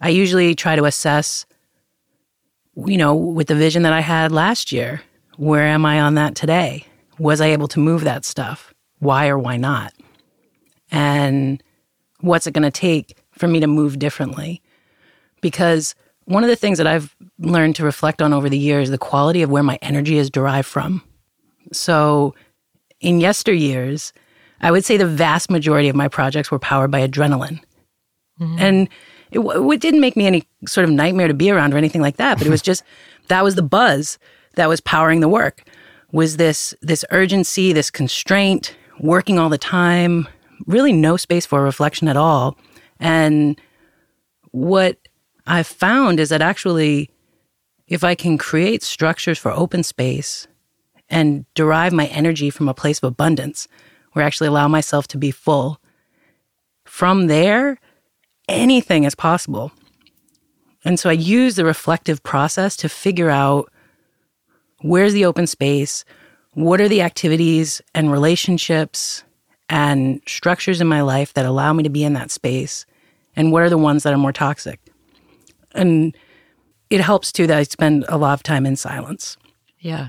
I 0.01 0.09
usually 0.09 0.55
try 0.55 0.77
to 0.77 0.85
assess, 0.85 1.47
you 2.75 2.97
know, 2.97 3.15
with 3.15 3.47
the 3.47 3.55
vision 3.55 3.83
that 3.83 3.93
I 3.93 4.01
had 4.01 4.33
last 4.33 4.73
year, 4.73 5.03
where 5.37 5.65
am 5.65 5.87
I 5.87 6.01
on 6.01 6.15
that 6.15 6.35
today? 6.35 6.85
Was 7.19 7.41
I 7.41 7.49
able 7.49 7.69
to 7.69 7.81
move 7.81 8.05
that 8.05 8.25
stuff? 8.25 8.75
Why 8.99 9.29
or 9.29 9.39
why 9.39 9.57
not? 9.57 9.93
And 10.91 11.63
what's 12.21 12.47
it 12.47 12.55
going 12.55 12.63
to 12.63 12.71
take 12.71 13.17
for 13.33 13.47
me 13.47 13.61
to 13.61 13.67
move 13.67 13.99
differently? 13.99 14.63
Because 15.41 15.95
one 16.25 16.43
of 16.43 16.51
the 16.51 16.57
things 16.57 16.79
that 16.79 16.87
I've 16.87 17.15
learned 17.39 17.77
to 17.77 17.85
reflect 17.85 18.21
on 18.21 18.33
over 18.33 18.49
the 18.49 18.59
years, 18.59 18.91
the 18.91 18.99
quality 18.99 19.43
of 19.43 19.51
where 19.51 19.63
my 19.63 19.79
energy 19.83 20.19
is 20.19 20.31
derived 20.31 20.69
from. 20.69 21.03
So 21.73 22.35
in 23.01 23.21
yesteryears, 23.21 24.13
I 24.61 24.71
would 24.71 24.85
say 24.85 24.97
the 24.97 25.07
vast 25.07 25.51
majority 25.51 25.89
of 25.89 25.97
my 25.97 26.09
projects 26.09 26.51
were 26.51 26.59
powered 26.59 26.91
by 26.91 27.07
adrenaline. 27.07 27.61
Mm-hmm. 28.41 28.59
And 28.59 28.89
it, 29.31 29.41
it, 29.41 29.81
didn't 29.81 30.01
make 30.01 30.17
me 30.17 30.27
any 30.27 30.47
sort 30.67 30.85
of 30.85 30.91
nightmare 30.91 31.29
to 31.29 31.35
be 31.35 31.51
around 31.51 31.75
or 31.75 31.77
anything 31.77 32.01
like 32.01 32.17
that, 32.17 32.39
but 32.39 32.47
it 32.47 32.51
was 32.51 32.63
just 32.71 32.83
that 33.29 33.45
was 33.45 33.55
the 33.55 33.63
buzz 33.63 34.19
that 34.55 34.69
was 34.69 34.81
powering 34.81 35.21
the 35.21 35.29
work. 35.29 35.65
Was 36.13 36.37
this 36.37 36.75
this 36.81 37.05
urgency, 37.11 37.73
this 37.73 37.91
constraint, 37.91 38.77
working 39.01 39.39
all 39.39 39.49
the 39.49 39.59
time, 39.59 40.27
really 40.67 40.93
no 40.93 41.17
space 41.17 41.47
for 41.47 41.63
reflection 41.63 42.09
at 42.09 42.17
all. 42.17 42.57
And 42.99 43.61
what 44.51 44.97
I've 45.47 45.67
found 45.67 46.19
is 46.21 46.31
that 46.31 46.43
actually 46.43 47.11
if 47.89 48.05
I 48.05 48.15
can 48.15 48.39
create 48.39 48.83
structures 48.83 49.39
for 49.39 49.51
open 49.51 49.83
space 49.83 50.47
and 51.09 51.47
derive 51.55 51.93
my 51.93 52.07
energy 52.07 52.51
from 52.51 52.69
a 52.69 52.75
place 52.75 52.99
of 52.99 53.05
abundance, 53.05 53.67
where 54.13 54.25
I 54.25 54.27
actually 54.27 54.49
allow 54.49 54.69
myself 54.69 55.09
to 55.09 55.19
be 55.19 55.31
full, 55.31 55.81
from 56.85 57.27
there, 57.29 57.79
anything 58.49 59.05
is 59.05 59.15
possible. 59.15 59.71
And 60.85 60.99
so 60.99 61.11
I 61.11 61.15
use 61.15 61.57
the 61.57 61.65
reflective 61.65 62.23
process 62.23 62.77
to 62.79 62.89
figure 62.89 63.31
out 63.31 63.71
where's 64.81 65.13
the 65.13 65.25
open 65.25 65.47
space, 65.47 66.05
what 66.55 66.81
are 66.81 66.89
the 66.89 67.03
activities 67.03 67.83
and 67.95 68.11
relationships 68.11 69.23
and 69.69 70.23
structures 70.27 70.81
in 70.81 70.87
my 70.87 71.03
life 71.03 71.35
that 71.35 71.45
allow 71.45 71.73
me 71.73 71.83
to 71.83 71.91
be 71.91 72.05
in 72.05 72.15
that 72.15 72.31
space, 72.31 72.87
and 73.37 73.53
what 73.53 73.63
are 73.63 73.69
the 73.69 73.79
ones 73.79 74.03
that 74.03 74.15
are 74.15 74.19
more 74.19 74.33
toxic. 74.33 74.81
And 75.73 76.17
it 76.91 77.01
helps 77.01 77.33
too 77.33 77.47
that 77.47 77.59
I 77.59 77.63
spend 77.65 78.07
a 78.09 78.17
lot 78.17 78.33
of 78.33 78.43
time 78.43 78.65
in 78.65 78.77
silence. 78.77 79.37
Yeah. 79.79 80.09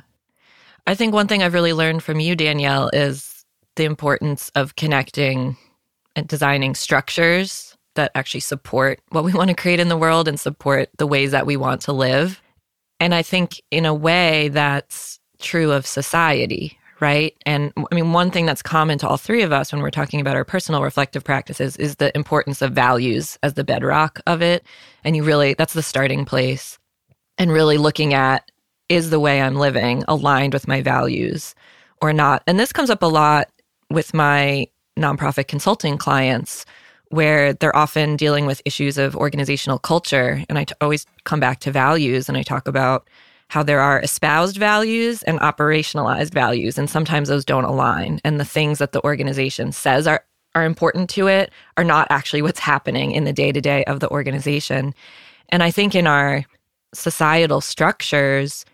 I 0.88 0.96
think 0.96 1.14
one 1.14 1.28
thing 1.28 1.44
I've 1.44 1.54
really 1.54 1.74
learned 1.74 2.04
from 2.04 2.20
you, 2.20 2.36
Danielle, 2.36 2.90
is 2.94 3.44
the 3.76 3.84
importance 3.84 4.50
of 4.56 4.76
connecting 4.76 5.58
and 6.16 6.28
designing 6.28 6.74
structures 6.74 7.69
that 8.00 8.12
actually 8.16 8.40
support 8.40 9.00
what 9.10 9.24
we 9.24 9.34
want 9.40 9.50
to 9.50 9.56
create 9.56 9.80
in 9.80 9.90
the 9.90 9.98
world 9.98 10.28
and 10.28 10.40
support 10.40 10.90
the 10.98 11.08
ways 11.08 11.32
that 11.32 11.46
we 11.46 11.58
want 11.58 11.82
to 11.82 11.94
live. 11.94 12.42
And 13.00 13.14
I 13.14 13.22
think 13.22 13.62
in 13.72 13.86
a 13.86 13.94
way 13.94 14.50
that's 14.50 15.20
true 15.40 15.72
of 15.72 15.86
society, 15.86 16.78
right? 17.00 17.34
And 17.46 17.72
I 17.92 17.96
mean, 17.96 18.12
one 18.12 18.30
thing 18.30 18.46
that's 18.46 18.62
common 18.62 18.98
to 19.00 19.08
all 19.08 19.18
three 19.18 19.42
of 19.42 19.54
us 19.54 19.72
when 19.72 19.82
we're 19.82 19.90
talking 19.90 20.20
about 20.20 20.36
our 20.36 20.44
personal 20.44 20.82
reflective 20.82 21.24
practices 21.24 21.78
is 21.78 21.96
the 21.96 22.16
importance 22.16 22.62
of 22.62 22.74
values 22.74 23.38
as 23.42 23.54
the 23.54 23.64
bedrock 23.64 24.20
of 24.28 24.42
it. 24.42 24.66
And 25.04 25.16
you 25.16 25.24
really, 25.24 25.54
that's 25.54 25.74
the 25.74 25.84
starting 25.84 26.26
place. 26.26 26.78
And 27.38 27.52
really 27.52 27.78
looking 27.78 28.14
at 28.14 28.52
is 28.90 29.12
the 29.12 29.20
way 29.20 29.40
I'm 29.40 29.56
living 29.56 30.04
aligned 30.08 30.54
with 30.54 30.68
my 30.68 30.82
values 30.82 31.56
or 32.02 32.12
not? 32.12 32.44
And 32.48 32.60
this 32.60 32.74
comes 32.74 32.90
up 32.90 33.02
a 33.04 33.06
lot 33.06 33.50
with 33.90 34.14
my 34.14 34.68
nonprofit 34.98 35.48
consulting 35.48 35.98
clients 35.98 36.66
where 37.10 37.54
they're 37.54 37.76
often 37.76 38.16
dealing 38.16 38.46
with 38.46 38.62
issues 38.66 38.98
of 38.98 39.16
organizational 39.16 39.80
culture. 39.80 40.44
And 40.48 40.58
I 40.58 40.64
t- 40.64 40.76
always 40.82 41.06
come 41.24 41.40
back 41.40 41.60
to 41.62 41.72
values 41.72 42.30
and 42.30 42.38
I 42.38 42.44
talk 42.44 42.68
about 42.68 43.08
how 43.50 43.64
there 43.64 43.82
are 43.82 44.00
espoused 44.00 44.58
values 44.58 45.24
and 45.24 45.40
operationalized 45.40 46.32
values. 46.32 46.78
And 46.78 46.90
sometimes 46.90 47.30
those 47.30 47.44
don't 47.44 47.64
align. 47.64 48.22
And 48.24 48.40
the 48.40 48.46
things 48.46 48.78
that 48.78 48.92
the 48.92 49.04
organization 49.04 49.72
says 49.72 50.06
are, 50.06 50.24
are 50.54 50.66
important 50.66 51.10
to 51.12 51.28
it 51.28 51.52
are 51.76 51.84
not 51.84 52.08
actually 52.12 52.44
what's 52.44 52.60
happening 52.60 53.12
in 53.12 53.24
the 53.24 53.34
day 53.34 53.52
to 53.52 53.60
day 53.60 53.84
of 53.86 54.00
the 54.00 54.10
organization. 54.10 54.94
And 55.50 55.64
I 55.64 55.72
think 55.72 55.96
in 55.96 56.06
our 56.06 56.46
societal 56.94 57.60
structures, 57.62 58.66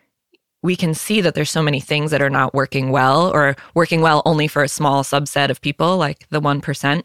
we 0.61 0.75
can 0.75 0.93
see 0.93 1.21
that 1.21 1.35
there's 1.35 1.51
so 1.51 1.61
many 1.61 1.79
things 1.79 2.11
that 2.11 2.21
are 2.21 2.29
not 2.29 2.53
working 2.53 2.89
well 2.89 3.31
or 3.31 3.55
working 3.75 4.01
well 4.01 4.21
only 4.25 4.47
for 4.47 4.63
a 4.63 4.67
small 4.67 5.03
subset 5.03 5.49
of 5.49 5.61
people, 5.61 5.97
like 5.97 6.27
the 6.31 6.41
1%. 6.41 7.03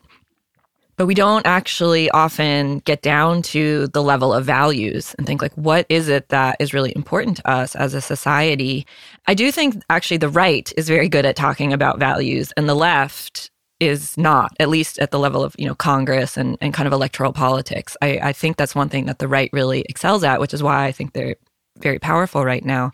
But 1.01 1.07
we 1.07 1.15
don't 1.15 1.47
actually 1.47 2.11
often 2.11 2.81
get 2.81 3.01
down 3.01 3.41
to 3.57 3.87
the 3.87 4.03
level 4.03 4.35
of 4.35 4.45
values 4.45 5.15
and 5.17 5.27
think, 5.27 5.41
like, 5.41 5.55
what 5.55 5.87
is 5.89 6.11
it 6.11 6.29
that 6.29 6.59
is 6.61 6.75
really 6.75 6.93
important 6.95 7.39
to 7.39 7.51
us 7.51 7.75
as 7.75 7.95
a 7.95 8.03
society? 8.03 8.87
I 9.27 9.33
do 9.33 9.51
think 9.51 9.83
actually 9.89 10.19
the 10.19 10.29
right 10.29 10.71
is 10.77 10.89
very 10.89 11.09
good 11.09 11.25
at 11.25 11.37
talking 11.37 11.73
about 11.73 11.99
values, 11.99 12.53
and 12.55 12.69
the 12.69 12.75
left 12.75 13.51
is 13.81 14.19
not, 14.19 14.53
at 14.61 14.69
least 14.69 14.99
at 14.99 15.11
the 15.11 15.19
level 15.19 15.43
of, 15.43 15.57
you 15.59 15.65
know, 15.65 15.75
Congress 15.75 16.37
and, 16.37 16.59
and 16.61 16.75
kind 16.75 16.87
of 16.87 16.93
electoral 16.93 17.33
politics. 17.33 17.97
I, 18.03 18.19
I 18.23 18.33
think 18.35 18.59
that's 18.59 18.75
one 18.75 18.91
thing 18.91 19.07
that 19.07 19.21
the 19.21 19.27
right 19.27 19.49
really 19.55 19.87
excels 19.89 20.23
at, 20.23 20.39
which 20.39 20.53
is 20.53 20.63
why 20.63 20.85
I 20.85 20.93
think 20.93 21.15
they're 21.15 21.37
very 21.79 21.99
powerful 21.99 22.45
right 22.45 22.63
now. 22.63 22.93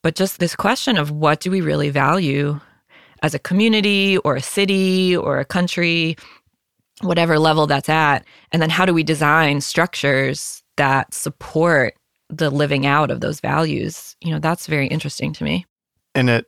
But 0.00 0.14
just 0.14 0.38
this 0.38 0.56
question 0.56 0.96
of 0.96 1.10
what 1.10 1.40
do 1.40 1.50
we 1.50 1.60
really 1.60 1.90
value 1.90 2.58
as 3.22 3.34
a 3.34 3.38
community 3.38 4.16
or 4.24 4.34
a 4.34 4.40
city 4.40 5.14
or 5.14 5.40
a 5.40 5.44
country, 5.44 6.16
whatever 7.00 7.38
level 7.38 7.66
that's 7.66 7.88
at, 7.88 8.24
and 8.52 8.60
then 8.60 8.70
how 8.70 8.86
do 8.86 8.94
we 8.94 9.02
design 9.02 9.60
structures 9.60 10.62
that 10.76 11.12
support 11.14 11.94
the 12.28 12.50
living 12.50 12.86
out 12.86 13.10
of 13.10 13.20
those 13.20 13.40
values? 13.40 14.16
You 14.20 14.32
know, 14.32 14.38
that's 14.38 14.66
very 14.66 14.86
interesting 14.86 15.32
to 15.34 15.44
me. 15.44 15.66
And 16.14 16.30
it 16.30 16.46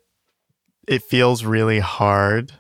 it 0.87 1.03
feels 1.03 1.45
really 1.45 1.81
hard 1.81 2.53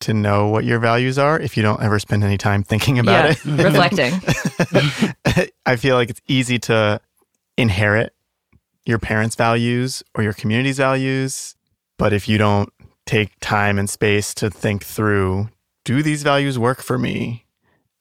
to 0.00 0.14
know 0.14 0.48
what 0.48 0.64
your 0.64 0.78
values 0.78 1.18
are 1.18 1.40
if 1.40 1.56
you 1.56 1.62
don't 1.62 1.82
ever 1.82 1.98
spend 1.98 2.22
any 2.24 2.36
time 2.36 2.62
thinking 2.62 2.98
about 2.98 3.24
yeah, 3.24 3.54
it. 3.54 3.64
reflecting. 3.64 4.12
I 5.66 5.76
feel 5.76 5.96
like 5.96 6.10
it's 6.10 6.20
easy 6.28 6.58
to 6.60 7.00
inherit 7.56 8.12
your 8.84 8.98
parents' 8.98 9.34
values 9.34 10.02
or 10.14 10.22
your 10.22 10.34
community's 10.34 10.76
values. 10.76 11.54
But 11.96 12.12
if 12.12 12.28
you 12.28 12.38
don't 12.38 12.70
take 13.06 13.32
time 13.40 13.78
and 13.78 13.88
space 13.88 14.34
to 14.34 14.50
think 14.50 14.84
through, 14.84 15.48
do 15.84 16.02
these 16.02 16.22
values 16.22 16.58
work 16.58 16.82
for 16.82 16.98
me? 16.98 17.44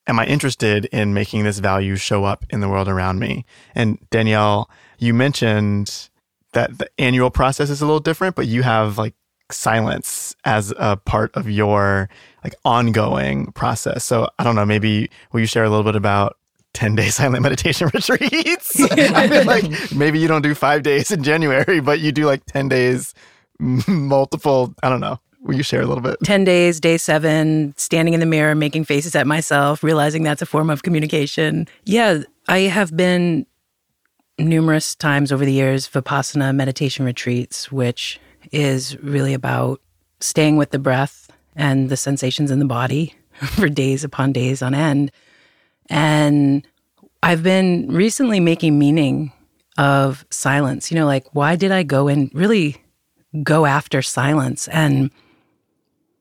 Am 0.07 0.19
I 0.19 0.25
interested 0.25 0.85
in 0.85 1.13
making 1.13 1.43
this 1.43 1.59
value 1.59 1.95
show 1.95 2.25
up 2.25 2.45
in 2.49 2.59
the 2.59 2.67
world 2.67 2.87
around 2.87 3.19
me? 3.19 3.45
And 3.73 3.97
Danielle, 4.09 4.69
you 4.97 5.13
mentioned 5.13 6.09
that 6.53 6.77
the 6.77 6.89
annual 6.97 7.29
process 7.29 7.69
is 7.69 7.81
a 7.81 7.85
little 7.85 7.99
different, 7.99 8.35
but 8.35 8.47
you 8.47 8.63
have 8.63 8.97
like 8.97 9.13
silence 9.51 10.35
as 10.45 10.73
a 10.77 10.97
part 10.97 11.35
of 11.35 11.49
your 11.49 12.09
like 12.43 12.55
ongoing 12.65 13.51
process. 13.53 14.03
So 14.03 14.29
I 14.39 14.43
don't 14.43 14.55
know, 14.55 14.65
maybe 14.65 15.09
will 15.31 15.41
you 15.41 15.45
share 15.45 15.63
a 15.63 15.69
little 15.69 15.83
bit 15.83 15.95
about 15.95 16.37
10 16.73 16.95
day 16.95 17.07
silent 17.09 17.43
meditation 17.43 17.89
retreats. 17.93 18.81
I 18.91 19.27
feel 19.27 19.45
like 19.45 19.95
maybe 19.95 20.19
you 20.19 20.27
don't 20.27 20.41
do 20.41 20.55
five 20.55 20.83
days 20.83 21.11
in 21.11 21.23
January, 21.23 21.79
but 21.79 21.99
you 21.99 22.11
do 22.11 22.25
like 22.25 22.45
10 22.45 22.69
days, 22.69 23.13
multiple, 23.59 24.73
I 24.83 24.89
don't 24.89 25.01
know. 25.01 25.19
Will 25.43 25.55
you 25.55 25.63
share 25.63 25.81
a 25.81 25.85
little 25.85 26.01
bit? 26.01 26.17
10 26.23 26.45
days, 26.45 26.79
day 26.79 26.97
seven, 26.97 27.73
standing 27.77 28.13
in 28.13 28.19
the 28.19 28.25
mirror, 28.25 28.55
making 28.55 28.85
faces 28.85 29.15
at 29.15 29.27
myself, 29.27 29.83
realizing 29.83 30.23
that's 30.23 30.41
a 30.41 30.45
form 30.45 30.69
of 30.69 30.83
communication. 30.83 31.67
Yeah, 31.83 32.23
I 32.47 32.59
have 32.59 32.95
been 32.95 33.45
numerous 34.39 34.95
times 34.95 35.31
over 35.31 35.45
the 35.45 35.51
years 35.51 35.87
Vipassana 35.87 36.55
meditation 36.55 37.05
retreats, 37.05 37.71
which 37.71 38.19
is 38.51 38.97
really 39.01 39.33
about 39.33 39.81
staying 40.19 40.57
with 40.57 40.71
the 40.71 40.79
breath 40.79 41.29
and 41.55 41.89
the 41.89 41.97
sensations 41.97 42.49
in 42.49 42.59
the 42.59 42.65
body 42.65 43.13
for 43.33 43.67
days 43.67 44.03
upon 44.03 44.31
days 44.31 44.61
on 44.61 44.73
end. 44.73 45.11
And 45.89 46.65
I've 47.21 47.43
been 47.43 47.87
recently 47.89 48.39
making 48.39 48.79
meaning 48.79 49.31
of 49.77 50.25
silence. 50.29 50.91
You 50.91 50.99
know, 50.99 51.05
like, 51.05 51.25
why 51.33 51.55
did 51.55 51.71
I 51.71 51.83
go 51.83 52.07
and 52.07 52.31
really 52.33 52.77
go 53.43 53.65
after 53.65 54.01
silence? 54.01 54.67
And 54.69 55.11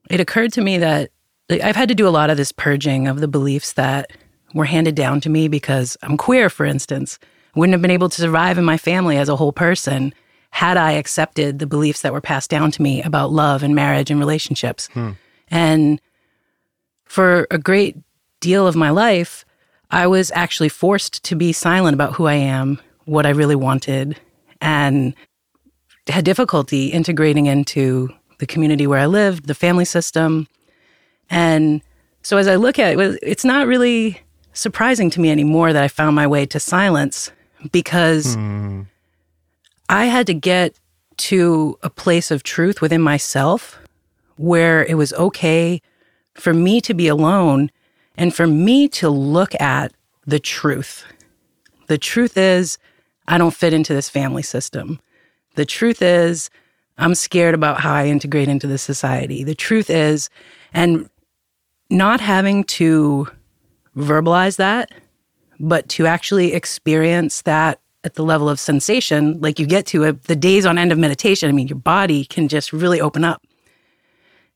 it 0.09 0.19
occurred 0.19 0.53
to 0.53 0.61
me 0.61 0.77
that 0.77 1.11
like, 1.49 1.61
I've 1.61 1.75
had 1.75 1.89
to 1.89 1.95
do 1.95 2.07
a 2.07 2.09
lot 2.09 2.29
of 2.29 2.37
this 2.37 2.51
purging 2.51 3.07
of 3.07 3.19
the 3.19 3.27
beliefs 3.27 3.73
that 3.73 4.11
were 4.53 4.65
handed 4.65 4.95
down 4.95 5.21
to 5.21 5.29
me 5.29 5.47
because 5.47 5.97
I'm 6.01 6.17
queer, 6.17 6.49
for 6.49 6.65
instance. 6.65 7.19
wouldn't 7.55 7.73
have 7.73 7.81
been 7.81 7.91
able 7.91 8.09
to 8.09 8.21
survive 8.21 8.57
in 8.57 8.65
my 8.65 8.77
family 8.77 9.17
as 9.17 9.29
a 9.29 9.35
whole 9.35 9.53
person 9.53 10.13
had 10.51 10.77
I 10.77 10.91
accepted 10.91 11.57
the 11.57 11.65
beliefs 11.65 12.01
that 12.01 12.13
were 12.13 12.21
passed 12.21 12.49
down 12.49 12.69
to 12.71 12.81
me 12.81 13.01
about 13.01 13.31
love 13.31 13.63
and 13.63 13.73
marriage 13.73 14.11
and 14.11 14.19
relationships. 14.19 14.87
Hmm. 14.93 15.11
And 15.49 16.01
for 17.05 17.47
a 17.49 17.57
great 17.57 17.97
deal 18.39 18.67
of 18.67 18.75
my 18.75 18.91
life, 18.91 19.45
I 19.89 20.07
was 20.07 20.31
actually 20.35 20.69
forced 20.69 21.23
to 21.23 21.35
be 21.35 21.53
silent 21.53 21.95
about 21.95 22.13
who 22.13 22.27
I 22.27 22.35
am, 22.35 22.79
what 23.05 23.25
I 23.25 23.29
really 23.29 23.55
wanted, 23.55 24.19
and 24.61 25.15
had 26.07 26.25
difficulty 26.25 26.87
integrating 26.87 27.47
into 27.47 28.09
the 28.43 28.53
community 28.53 28.85
where 28.85 28.99
I 28.99 29.05
lived, 29.05 29.47
the 29.47 29.55
family 29.55 29.85
system. 29.85 30.47
And 31.29 31.81
so 32.23 32.35
as 32.35 32.45
I 32.45 32.55
look 32.57 32.77
at 32.77 32.99
it, 32.99 33.19
it's 33.23 33.45
not 33.45 33.67
really 33.67 34.19
surprising 34.51 35.09
to 35.11 35.21
me 35.21 35.31
anymore 35.31 35.71
that 35.71 35.81
I 35.81 35.87
found 35.87 36.13
my 36.13 36.27
way 36.27 36.45
to 36.47 36.59
silence 36.59 37.31
because 37.71 38.35
mm. 38.35 38.85
I 39.87 40.05
had 40.05 40.27
to 40.27 40.33
get 40.33 40.75
to 41.29 41.79
a 41.83 41.89
place 41.89 42.31
of 42.31 42.43
truth 42.43 42.81
within 42.81 43.01
myself 43.01 43.79
where 44.35 44.83
it 44.83 44.95
was 44.95 45.13
okay 45.13 45.81
for 46.33 46.53
me 46.53 46.81
to 46.81 46.93
be 46.93 47.07
alone 47.07 47.71
and 48.17 48.35
for 48.35 48.45
me 48.45 48.89
to 48.89 49.09
look 49.09 49.55
at 49.61 49.93
the 50.27 50.39
truth. 50.39 51.05
The 51.87 51.97
truth 51.97 52.37
is, 52.37 52.77
I 53.25 53.37
don't 53.37 53.53
fit 53.53 53.71
into 53.71 53.93
this 53.93 54.09
family 54.09 54.43
system. 54.43 54.99
The 55.55 55.65
truth 55.65 56.01
is, 56.01 56.49
I'm 56.97 57.15
scared 57.15 57.55
about 57.55 57.79
how 57.79 57.93
I 57.93 58.07
integrate 58.07 58.47
into 58.47 58.67
the 58.67 58.77
society. 58.77 59.43
The 59.43 59.55
truth 59.55 59.89
is, 59.89 60.29
and 60.73 61.09
not 61.89 62.21
having 62.21 62.63
to 62.65 63.27
verbalize 63.95 64.57
that, 64.57 64.91
but 65.59 65.87
to 65.89 66.05
actually 66.05 66.53
experience 66.53 67.41
that 67.43 67.79
at 68.03 68.15
the 68.15 68.23
level 68.23 68.49
of 68.49 68.59
sensation, 68.59 69.39
like 69.39 69.59
you 69.59 69.65
get 69.65 69.85
to 69.87 70.03
a, 70.05 70.13
the 70.13 70.35
days 70.35 70.65
on 70.65 70.77
end 70.77 70.91
of 70.91 70.97
meditation, 70.97 71.49
I 71.49 71.53
mean, 71.53 71.67
your 71.67 71.77
body 71.77 72.25
can 72.25 72.47
just 72.47 72.73
really 72.73 72.99
open 72.99 73.23
up. 73.23 73.43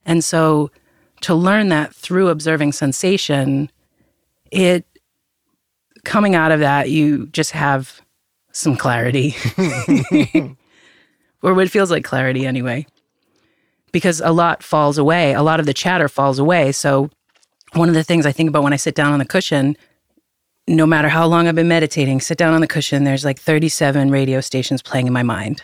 And 0.05 0.23
so 0.23 0.71
to 1.21 1.33
learn 1.33 1.69
that 1.69 1.93
through 1.93 2.29
observing 2.29 2.73
sensation, 2.73 3.71
it 4.51 4.85
coming 6.03 6.35
out 6.35 6.51
of 6.51 6.59
that, 6.59 6.89
you 6.89 7.27
just 7.27 7.51
have 7.51 8.01
some 8.51 8.75
clarity. 8.75 9.35
or 11.41 11.53
what 11.53 11.69
feels 11.69 11.91
like 11.91 12.03
clarity 12.03 12.45
anyway. 12.45 12.85
Because 13.91 14.21
a 14.21 14.31
lot 14.31 14.63
falls 14.63 14.97
away, 14.97 15.33
a 15.33 15.41
lot 15.41 15.59
of 15.59 15.65
the 15.65 15.73
chatter 15.73 16.09
falls 16.09 16.39
away. 16.39 16.71
So, 16.71 17.09
one 17.73 17.89
of 17.89 17.95
the 17.95 18.03
things 18.03 18.25
I 18.25 18.31
think 18.31 18.49
about 18.49 18.63
when 18.63 18.73
I 18.73 18.77
sit 18.77 18.95
down 18.95 19.11
on 19.11 19.19
the 19.19 19.25
cushion, 19.25 19.75
no 20.67 20.85
matter 20.85 21.09
how 21.09 21.25
long 21.25 21.47
I've 21.47 21.55
been 21.55 21.67
meditating, 21.67 22.21
sit 22.21 22.37
down 22.37 22.53
on 22.53 22.61
the 22.61 22.67
cushion, 22.67 23.03
there's 23.03 23.25
like 23.25 23.39
37 23.39 24.09
radio 24.09 24.41
stations 24.41 24.81
playing 24.81 25.07
in 25.07 25.13
my 25.13 25.23
mind. 25.23 25.61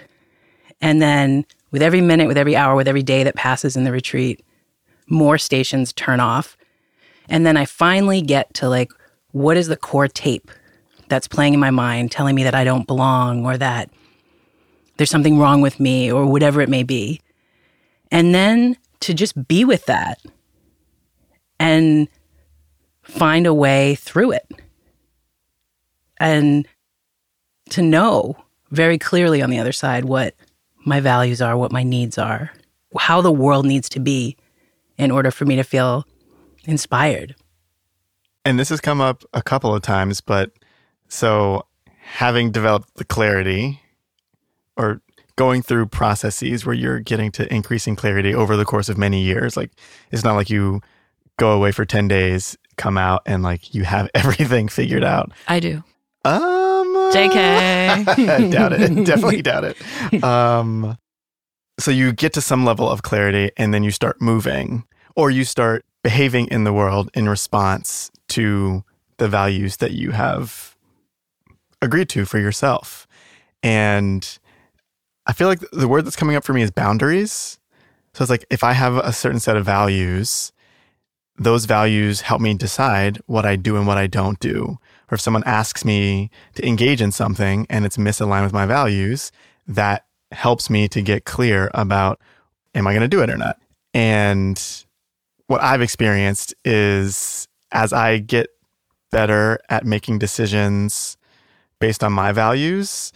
And 0.82 1.02
then 1.02 1.46
with 1.72 1.82
every 1.82 2.02
minute, 2.02 2.28
with 2.28 2.38
every 2.38 2.56
hour, 2.56 2.76
with 2.76 2.88
every 2.88 3.04
day 3.04 3.24
that 3.24 3.36
passes 3.36 3.76
in 3.76 3.84
the 3.84 3.92
retreat, 3.92 4.44
more 5.08 5.38
stations 5.38 5.94
turn 5.94 6.20
off. 6.20 6.58
And 7.30 7.46
then 7.46 7.58
I 7.58 7.66
finally 7.66 8.22
get 8.22 8.54
to 8.56 8.70
like, 8.70 8.92
what 9.32 9.58
is 9.58 9.68
the 9.68 9.78
core 9.78 10.08
tape 10.08 10.52
that's 11.08 11.28
playing 11.28 11.54
in 11.54 11.60
my 11.60 11.72
mind 11.72 12.12
telling 12.12 12.36
me 12.36 12.44
that 12.44 12.56
I 12.56 12.64
don't 12.64 12.88
belong 12.88 13.46
or 13.46 13.58
that 13.58 13.90
there's 14.98 15.10
something 15.10 15.40
wrong 15.40 15.62
with 15.62 15.80
me 15.80 16.12
or 16.12 16.26
whatever 16.26 16.62
it 16.62 16.70
may 16.70 16.84
be. 16.84 17.22
And 18.12 18.34
then 18.34 18.78
to 19.02 19.14
just 19.14 19.48
be 19.48 19.66
with 19.66 19.86
that 19.88 20.22
and 21.60 22.08
find 23.02 23.48
a 23.48 23.54
way 23.54 23.96
through 23.96 24.32
it. 24.32 24.48
And 26.20 26.68
to 27.70 27.82
know 27.82 28.38
very 28.72 28.98
clearly 28.98 29.42
on 29.42 29.50
the 29.50 29.60
other 29.60 29.72
side 29.72 30.06
what 30.06 30.36
my 30.86 31.00
values 31.00 31.42
are, 31.42 31.58
what 31.58 31.72
my 31.72 31.84
needs 31.84 32.18
are, 32.18 32.52
how 32.98 33.22
the 33.22 33.32
world 33.32 33.66
needs 33.66 33.90
to 33.90 34.00
be 34.00 34.38
in 34.98 35.12
order 35.12 35.32
for 35.32 35.46
me 35.46 35.56
to 35.56 35.64
feel 35.64 36.06
inspired. 36.66 37.36
And 38.46 38.60
this 38.60 38.70
has 38.70 38.82
come 38.82 39.02
up 39.02 39.24
a 39.34 39.42
couple 39.42 39.74
of 39.74 39.82
times, 39.82 40.22
but 40.22 40.52
so 41.08 41.66
having 41.88 42.52
developed 42.52 42.96
the 42.96 43.06
clarity 43.06 43.82
or 44.78 45.02
going 45.36 45.62
through 45.62 45.88
processes 45.88 46.66
where 46.66 46.76
you're 46.76 47.00
getting 47.00 47.32
to 47.32 47.52
increasing 47.54 47.96
clarity 47.96 48.34
over 48.34 48.56
the 48.56 48.66
course 48.66 48.90
of 48.90 48.98
many 48.98 49.22
years. 49.22 49.58
Like 49.58 49.72
it's 50.12 50.24
not 50.24 50.36
like 50.36 50.50
you 50.50 50.82
go 51.38 51.52
away 51.52 51.72
for 51.72 51.86
10 51.86 52.08
days, 52.08 52.58
come 52.78 52.98
out 52.98 53.24
and 53.26 53.44
like 53.44 53.74
you 53.74 53.84
have 53.84 54.10
everything 54.16 54.68
figured 54.68 55.04
out. 55.04 55.32
I 55.48 55.60
do. 55.60 55.84
Um 56.26 57.12
JK. 57.14 58.52
doubt 58.52 58.74
it. 58.74 59.06
Definitely 59.06 59.42
doubt 59.42 59.64
it. 59.64 60.24
Um 60.24 60.98
so 61.80 61.90
you 61.90 62.14
get 62.14 62.34
to 62.34 62.42
some 62.42 62.66
level 62.66 62.90
of 62.90 63.02
clarity 63.02 63.52
and 63.58 63.74
then 63.74 63.84
you 63.84 63.92
start 63.92 64.22
moving 64.22 64.84
or 65.16 65.32
you 65.32 65.44
start 65.44 65.84
behaving 66.04 66.48
in 66.48 66.64
the 66.64 66.74
world 66.74 67.10
in 67.14 67.28
response 67.28 68.12
to 68.28 68.84
the 69.18 69.28
values 69.28 69.78
that 69.78 69.92
you 69.92 70.12
have 70.12 70.76
agreed 71.82 72.10
to 72.10 72.26
for 72.26 72.40
yourself. 72.40 73.08
And 73.62 74.38
I 75.26 75.34
feel 75.34 75.48
like 75.48 75.64
the 75.72 75.88
word 75.88 76.06
that's 76.06 76.16
coming 76.16 76.36
up 76.36 76.44
for 76.44 76.54
me 76.54 76.62
is 76.62 76.72
boundaries. 76.72 77.60
So 78.14 78.24
it's 78.24 78.30
like 78.30 78.46
if 78.50 78.64
I 78.64 78.74
have 78.74 78.98
a 78.98 79.14
certain 79.14 79.40
set 79.40 79.58
of 79.58 79.66
values, 79.66 80.52
those 81.38 81.66
values 81.66 82.22
help 82.22 82.42
me 82.42 82.54
decide 82.54 83.20
what 83.26 83.46
I 83.46 83.56
do 83.56 83.76
and 83.76 83.88
what 83.88 83.98
I 83.98 84.08
don't 84.08 84.40
do. 84.40 84.78
Or 85.10 85.16
if 85.16 85.22
someone 85.22 85.44
asks 85.46 85.84
me 85.84 86.30
to 86.56 86.68
engage 86.68 87.02
in 87.02 87.12
something 87.12 87.66
and 87.70 87.86
it's 87.86 87.98
misaligned 87.98 88.44
with 88.44 88.54
my 88.54 88.66
values, 88.66 89.32
that 89.68 90.06
helps 90.32 90.70
me 90.70 90.88
to 90.90 91.02
get 91.02 91.26
clear 91.26 91.72
about 91.74 92.20
am 92.76 92.88
I 92.88 92.92
going 92.92 93.02
to 93.02 93.08
do 93.08 93.22
it 93.22 93.30
or 93.30 93.38
not? 93.38 93.60
And 93.94 94.62
what 95.48 95.62
I've 95.62 95.82
experienced 95.82 96.54
is 96.66 97.48
as 97.72 97.94
I 97.94 98.18
get 98.20 98.48
better 99.12 99.60
at 99.70 99.86
making 99.86 100.20
decisions 100.20 101.18
based 101.80 102.04
on 102.04 102.14
my 102.14 102.32
values, 102.32 103.12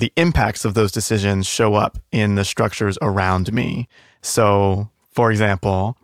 the 0.00 0.12
impacts 0.16 0.64
of 0.64 0.74
those 0.74 0.90
decisions 0.90 1.46
show 1.46 1.74
up 1.74 1.98
in 2.10 2.34
the 2.34 2.44
structures 2.44 2.98
around 3.00 3.52
me. 3.52 3.88
So, 4.22 4.90
for 5.12 5.30
example, 5.30 5.96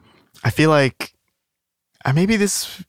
I 0.45 0.51
feel 0.51 0.71
like 0.71 1.15
I 2.05 2.11
uh, 2.11 2.13
maybe 2.13 2.37
this 2.37 2.85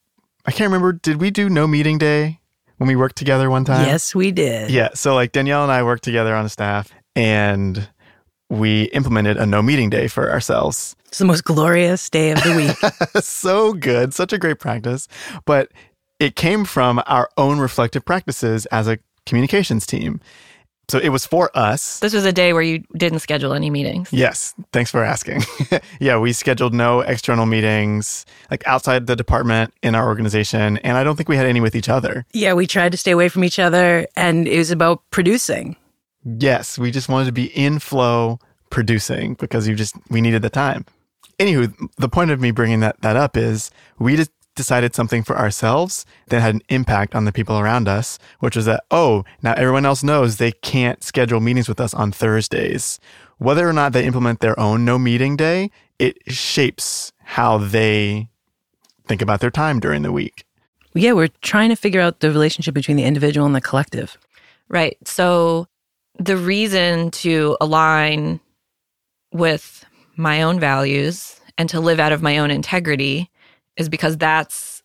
I 0.46 0.52
can't 0.52 0.72
remember 0.72 0.93
did 0.93 1.20
we 1.20 1.32
do 1.32 1.50
no 1.50 1.67
meeting 1.67 1.98
day 1.98 2.39
when 2.78 2.88
we 2.88 2.96
worked 2.96 3.15
together 3.15 3.50
one 3.50 3.65
time? 3.65 3.86
Yes, 3.86 4.13
we 4.13 4.32
did. 4.32 4.70
Yeah, 4.70 4.89
so 4.93 5.15
like 5.15 5.32
Danielle 5.32 5.63
and 5.63 5.72
I 5.72 5.84
worked 5.84 6.04
together 6.04 6.36
on 6.36 6.46
a 6.46 6.50
staff 6.50 6.91
and 7.15 7.89
we 8.50 8.84
implemented 8.84 9.38
a 9.38 9.46
no 9.46 9.62
meeting 9.62 9.89
day 9.89 10.08
for 10.08 10.32
ourselves. 10.32 10.96
It's 11.08 11.17
the 11.17 11.26
most 11.26 11.43
glorious 11.43 12.10
day 12.10 12.32
of 12.32 12.43
the 12.43 12.54
week. 12.56 13.24
so 13.24 13.74
good, 13.74 14.13
such 14.13 14.34
a 14.34 14.38
great 14.38 14.60
practice, 14.60 15.08
but 15.46 15.72
it 16.20 16.36
came 16.36 16.65
from 16.65 17.02
our 17.08 17.30
own 17.38 17.60
reflective 17.60 18.06
practices 18.06 18.65
as 18.67 18.88
a 18.88 19.00
communications 19.26 19.86
team. 19.86 20.20
So 20.89 21.00
it 21.00 21.10
was 21.10 21.26
for 21.26 21.52
us. 21.54 22.00
This 22.00 22.13
was 22.13 22.23
a 22.23 22.32
day 22.32 22.54
where 22.54 22.62
you 22.62 22.82
didn't 22.95 23.19
schedule 23.19 23.54
any 23.54 23.69
meetings. 23.69 24.12
Yes. 24.13 24.56
Thanks 24.71 24.89
for 24.89 25.04
asking. 25.04 25.43
yeah, 26.00 26.17
we 26.17 26.32
scheduled 26.32 26.73
no 26.73 27.02
external 27.02 27.45
meetings 27.45 28.26
like 28.50 28.65
outside 28.65 29.06
the 29.06 29.15
department 29.15 29.73
in 29.84 29.95
our 29.95 30.08
organization. 30.08 30.78
And 30.78 30.95
I 30.95 31.04
don't 31.04 31.17
think 31.17 31.28
we 31.28 31.36
had 31.36 31.45
any 31.45 31.60
with 31.60 31.76
each 31.76 31.89
other. 31.89 32.26
Yeah, 32.32 32.54
we 32.54 32.67
tried 32.67 32.93
to 32.93 32.97
stay 32.97 33.12
away 33.12 33.28
from 33.28 33.43
each 33.43 33.60
other 33.60 34.08
and 34.15 34.47
it 34.47 34.58
was 34.58 34.71
about 34.71 35.02
producing. 35.12 35.76
Yes, 36.23 36.78
we 36.78 36.89
just 36.89 37.10
wanted 37.10 37.26
to 37.26 37.34
be 37.34 37.47
in 37.47 37.80
flow 37.80 38.39
producing 38.69 39.34
because 39.34 39.67
you 39.67 39.76
just, 39.76 39.95
we 40.10 40.21
needed 40.21 40.41
the 40.41 40.50
time. 40.50 40.86
Anywho, 41.38 41.73
the 41.97 42.10
point 42.10 42.32
of 42.32 42.39
me 42.39 42.52
bringing 42.52 42.80
that, 42.80 43.00
that 43.02 43.17
up 43.17 43.36
is 43.36 43.71
we 44.00 44.15
just 44.15 44.32
decided 44.58 44.93
something 44.93 45.24
for 45.24 45.38
ourselves 45.38 46.06
that 46.28 46.41
had 46.41 46.56
an 46.56 46.62
impact 46.67 47.15
on 47.15 47.24
the 47.24 47.32
people 47.32 47.58
around 47.58 47.88
us, 47.88 48.20
which 48.39 48.58
was 48.58 48.65
that, 48.65 48.84
oh, 48.91 49.24
now 49.41 49.54
everyone 49.54 49.86
else 49.86 50.04
knows 50.04 50.36
they 50.36 50.52
can't 50.52 51.02
schedule 51.04 51.39
meetings 51.39 51.70
with 51.70 51.80
us 51.80 51.93
on 51.93 52.12
Thursdays. 52.12 53.00
Whether 53.38 53.70
or 53.70 53.74
not 53.74 53.93
they 53.93 54.06
implement 54.06 54.41
their 54.41 54.60
own 54.60 54.84
no 54.84 55.00
meeting 55.00 55.38
day, 55.38 55.72
it 56.00 56.17
shapes 56.28 57.13
how 57.24 57.58
they 57.58 58.28
think 59.08 59.22
about 59.22 59.39
their 59.39 59.52
time 59.52 59.80
during 59.80 60.02
the 60.02 60.12
week. 60.12 60.46
Yeah, 60.93 61.13
we're 61.13 61.30
trying 61.41 61.70
to 61.70 61.76
figure 61.76 62.02
out 62.02 62.20
the 62.20 62.32
relationship 62.32 62.74
between 62.74 62.98
the 62.98 63.04
individual 63.04 63.46
and 63.46 63.56
the 63.56 63.62
collective. 63.62 64.17
Right. 64.67 64.98
So 65.08 65.67
the 66.20 66.36
reason 66.36 67.12
to 67.12 67.56
align 67.62 68.39
with 69.32 69.86
my 70.15 70.41
own 70.41 70.60
values 70.60 71.39
and 71.58 71.70
to 71.70 71.80
live 71.80 72.00
out 72.00 72.12
of 72.12 72.22
my 72.22 72.39
own 72.39 72.52
integrity 72.52 73.30
is 73.78 73.90
because 73.90 74.18
that's 74.18 74.84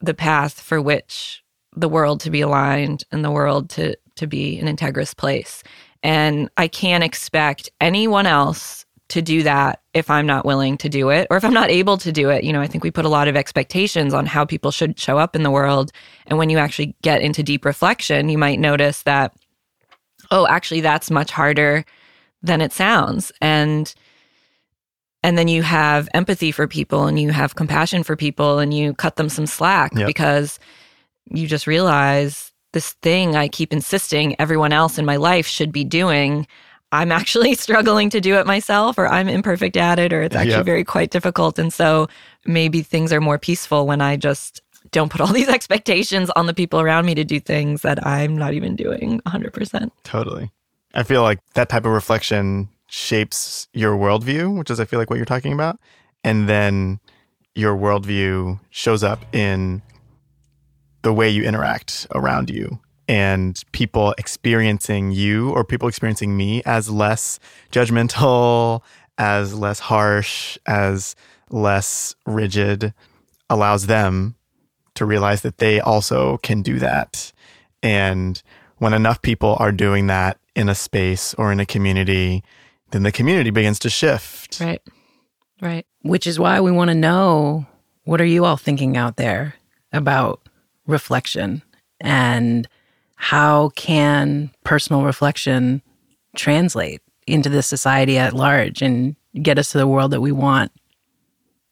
the 0.00 0.14
path 0.14 0.60
for 0.60 0.80
which 0.80 1.42
the 1.74 1.88
world 1.88 2.20
to 2.20 2.30
be 2.30 2.40
aligned 2.40 3.04
and 3.12 3.24
the 3.24 3.30
world 3.30 3.70
to 3.70 3.96
to 4.16 4.26
be 4.26 4.58
an 4.58 4.74
integrous 4.74 5.16
place. 5.16 5.62
And 6.02 6.50
I 6.56 6.68
can't 6.68 7.04
expect 7.04 7.70
anyone 7.80 8.26
else 8.26 8.84
to 9.08 9.22
do 9.22 9.42
that 9.42 9.80
if 9.94 10.10
I'm 10.10 10.26
not 10.26 10.44
willing 10.44 10.78
to 10.78 10.88
do 10.88 11.10
it 11.10 11.26
or 11.30 11.36
if 11.36 11.44
I'm 11.44 11.52
not 11.52 11.70
able 11.70 11.98
to 11.98 12.10
do 12.12 12.30
it. 12.30 12.44
You 12.44 12.52
know, 12.52 12.60
I 12.60 12.66
think 12.66 12.82
we 12.82 12.90
put 12.90 13.04
a 13.04 13.10
lot 13.10 13.28
of 13.28 13.36
expectations 13.36 14.14
on 14.14 14.26
how 14.26 14.44
people 14.44 14.70
should 14.70 14.98
show 14.98 15.18
up 15.18 15.36
in 15.36 15.42
the 15.42 15.50
world. 15.50 15.92
And 16.26 16.38
when 16.38 16.50
you 16.50 16.58
actually 16.58 16.96
get 17.02 17.20
into 17.20 17.42
deep 17.42 17.64
reflection, 17.64 18.28
you 18.28 18.38
might 18.38 18.58
notice 18.58 19.02
that, 19.02 19.34
oh, 20.30 20.46
actually, 20.46 20.80
that's 20.80 21.10
much 21.10 21.30
harder 21.30 21.84
than 22.42 22.60
it 22.60 22.72
sounds. 22.72 23.32
And 23.40 23.94
and 25.22 25.38
then 25.38 25.48
you 25.48 25.62
have 25.62 26.08
empathy 26.14 26.50
for 26.52 26.66
people 26.66 27.06
and 27.06 27.18
you 27.18 27.30
have 27.30 27.54
compassion 27.54 28.02
for 28.02 28.16
people 28.16 28.58
and 28.58 28.74
you 28.74 28.94
cut 28.94 29.16
them 29.16 29.28
some 29.28 29.46
slack 29.46 29.92
Yep. 29.94 30.06
because 30.06 30.58
you 31.30 31.46
just 31.46 31.66
realize 31.66 32.52
this 32.72 32.92
thing 33.02 33.36
I 33.36 33.48
keep 33.48 33.72
insisting 33.72 34.34
everyone 34.40 34.72
else 34.72 34.98
in 34.98 35.04
my 35.04 35.16
life 35.16 35.46
should 35.46 35.72
be 35.72 35.84
doing. 35.84 36.46
I'm 36.90 37.12
actually 37.20 37.54
struggling 37.54 38.10
to 38.10 38.20
do 38.20 38.34
it 38.36 38.46
myself, 38.46 38.98
or 38.98 39.06
I'm 39.06 39.28
imperfect 39.28 39.76
at 39.76 39.98
it, 39.98 40.12
or 40.12 40.22
it's 40.22 40.34
actually 40.36 40.52
Yep. 40.56 40.66
very 40.66 40.84
quite 40.84 41.10
difficult. 41.10 41.58
And 41.58 41.72
so 41.72 42.08
maybe 42.44 42.82
things 42.82 43.12
are 43.12 43.20
more 43.20 43.38
peaceful 43.38 43.86
when 43.86 44.00
I 44.00 44.16
just 44.16 44.60
don't 44.90 45.10
put 45.10 45.20
all 45.20 45.26
these 45.32 45.48
expectations 45.48 46.28
on 46.36 46.46
the 46.46 46.54
people 46.54 46.80
around 46.80 47.06
me 47.06 47.14
to 47.14 47.24
do 47.24 47.38
things 47.40 47.82
that 47.82 48.04
I'm 48.06 48.36
not 48.36 48.52
even 48.54 48.74
doing 48.76 49.20
100%. 49.26 49.90
Totally. 50.02 50.50
I 50.94 51.02
feel 51.04 51.22
like 51.22 51.38
that 51.54 51.68
type 51.70 51.86
of 51.86 51.92
reflection 51.92 52.68
shapes 52.92 53.68
your 53.72 53.96
worldview, 53.96 54.58
which 54.58 54.70
is, 54.70 54.78
I 54.78 54.84
feel 54.84 54.98
like, 54.98 55.08
what 55.08 55.16
you're 55.16 55.24
talking 55.24 55.54
about. 55.54 55.80
And 56.22 56.46
then 56.46 57.00
your 57.54 57.74
worldview 57.74 58.60
shows 58.68 59.02
up 59.02 59.24
in 59.34 59.80
the 61.00 61.12
way 61.14 61.30
you 61.30 61.42
interact 61.42 62.06
around 62.14 62.50
you 62.50 62.80
and 63.08 63.62
people 63.72 64.14
experiencing 64.18 65.10
you 65.10 65.52
or 65.52 65.64
people 65.64 65.88
experiencing 65.88 66.36
me 66.36 66.62
as 66.66 66.90
less 66.90 67.40
judgmental, 67.72 68.82
as 69.18 69.54
less 69.54 69.78
harsh, 69.78 70.58
as 70.66 71.16
less 71.48 72.14
rigid 72.26 72.92
allows 73.48 73.86
them 73.86 74.34
to 74.96 75.06
realize 75.06 75.40
that 75.40 75.56
they 75.56 75.80
also 75.80 76.36
can 76.38 76.60
do 76.60 76.78
that. 76.78 77.32
And 77.82 78.42
when 78.76 78.92
enough 78.92 79.22
people 79.22 79.56
are 79.58 79.72
doing 79.72 80.08
that 80.08 80.36
in 80.54 80.68
a 80.68 80.74
space 80.74 81.32
or 81.34 81.50
in 81.52 81.58
a 81.58 81.66
community, 81.66 82.44
then 82.92 83.02
the 83.02 83.12
community 83.12 83.50
begins 83.50 83.78
to 83.80 83.90
shift. 83.90 84.60
Right. 84.60 84.82
Right. 85.60 85.86
Which 86.02 86.26
is 86.26 86.38
why 86.38 86.60
we 86.60 86.70
want 86.70 86.88
to 86.88 86.94
know 86.94 87.66
what 88.04 88.20
are 88.20 88.26
you 88.26 88.44
all 88.44 88.56
thinking 88.56 88.96
out 88.96 89.16
there 89.16 89.54
about 89.92 90.48
reflection 90.86 91.62
and 92.00 92.68
how 93.16 93.70
can 93.70 94.50
personal 94.64 95.04
reflection 95.04 95.82
translate 96.36 97.00
into 97.26 97.48
the 97.48 97.62
society 97.62 98.18
at 98.18 98.32
large 98.32 98.82
and 98.82 99.14
get 99.40 99.58
us 99.58 99.70
to 99.72 99.78
the 99.78 99.86
world 99.86 100.10
that 100.10 100.20
we 100.20 100.32
want 100.32 100.72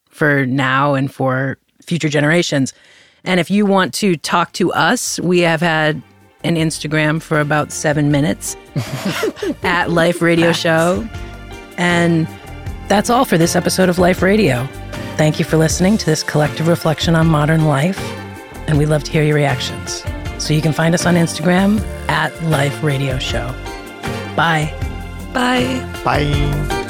for 0.09 0.47
now 0.47 0.95
and 0.95 1.13
for 1.13 1.59
future 1.83 2.09
generations. 2.09 2.73
And 3.25 3.41
if 3.41 3.51
you 3.51 3.67
want 3.67 3.93
to 3.95 4.17
talk 4.17 4.53
to 4.55 4.73
us, 4.73 5.19
we 5.21 5.41
have 5.41 5.61
had 5.61 6.03
an 6.45 6.57
Instagram 6.57 7.21
for 7.21 7.41
about 7.41 7.73
seven 7.73 8.11
minutes 8.11 8.57
at 9.63 9.91
Life 9.91 10.23
Radio 10.23 10.53
Show. 10.53 11.07
And 11.77 12.27
that's 12.89 13.11
all 13.11 13.25
for 13.25 13.39
this 13.39 13.55
episode 13.57 13.89
of 13.89 13.99
Life 13.99 14.23
Radio. 14.23 14.67
Thank 15.17 15.39
you 15.39 15.45
for 15.45 15.57
listening 15.57 15.99
to 15.99 16.07
this 16.07 16.23
collective 16.23 16.67
reflection 16.67 17.15
on 17.15 17.27
modern 17.27 17.67
life, 17.67 18.01
and 18.67 18.79
we'd 18.79 18.87
love 18.87 19.05
to 19.05 19.13
hear 19.13 19.23
your 19.23 19.37
reactions. 19.37 20.03
So 20.39 20.55
you 20.55 20.63
can 20.63 20.73
find 20.73 20.95
us 20.95 21.05
on 21.05 21.15
Instagram 21.15 21.81
at 22.09 22.43
Life 22.45 22.83
Radio 22.83 23.19
Show. 23.19 23.49
Bye. 24.35 24.75
Bye. 25.33 25.87
Bye. 26.05 26.87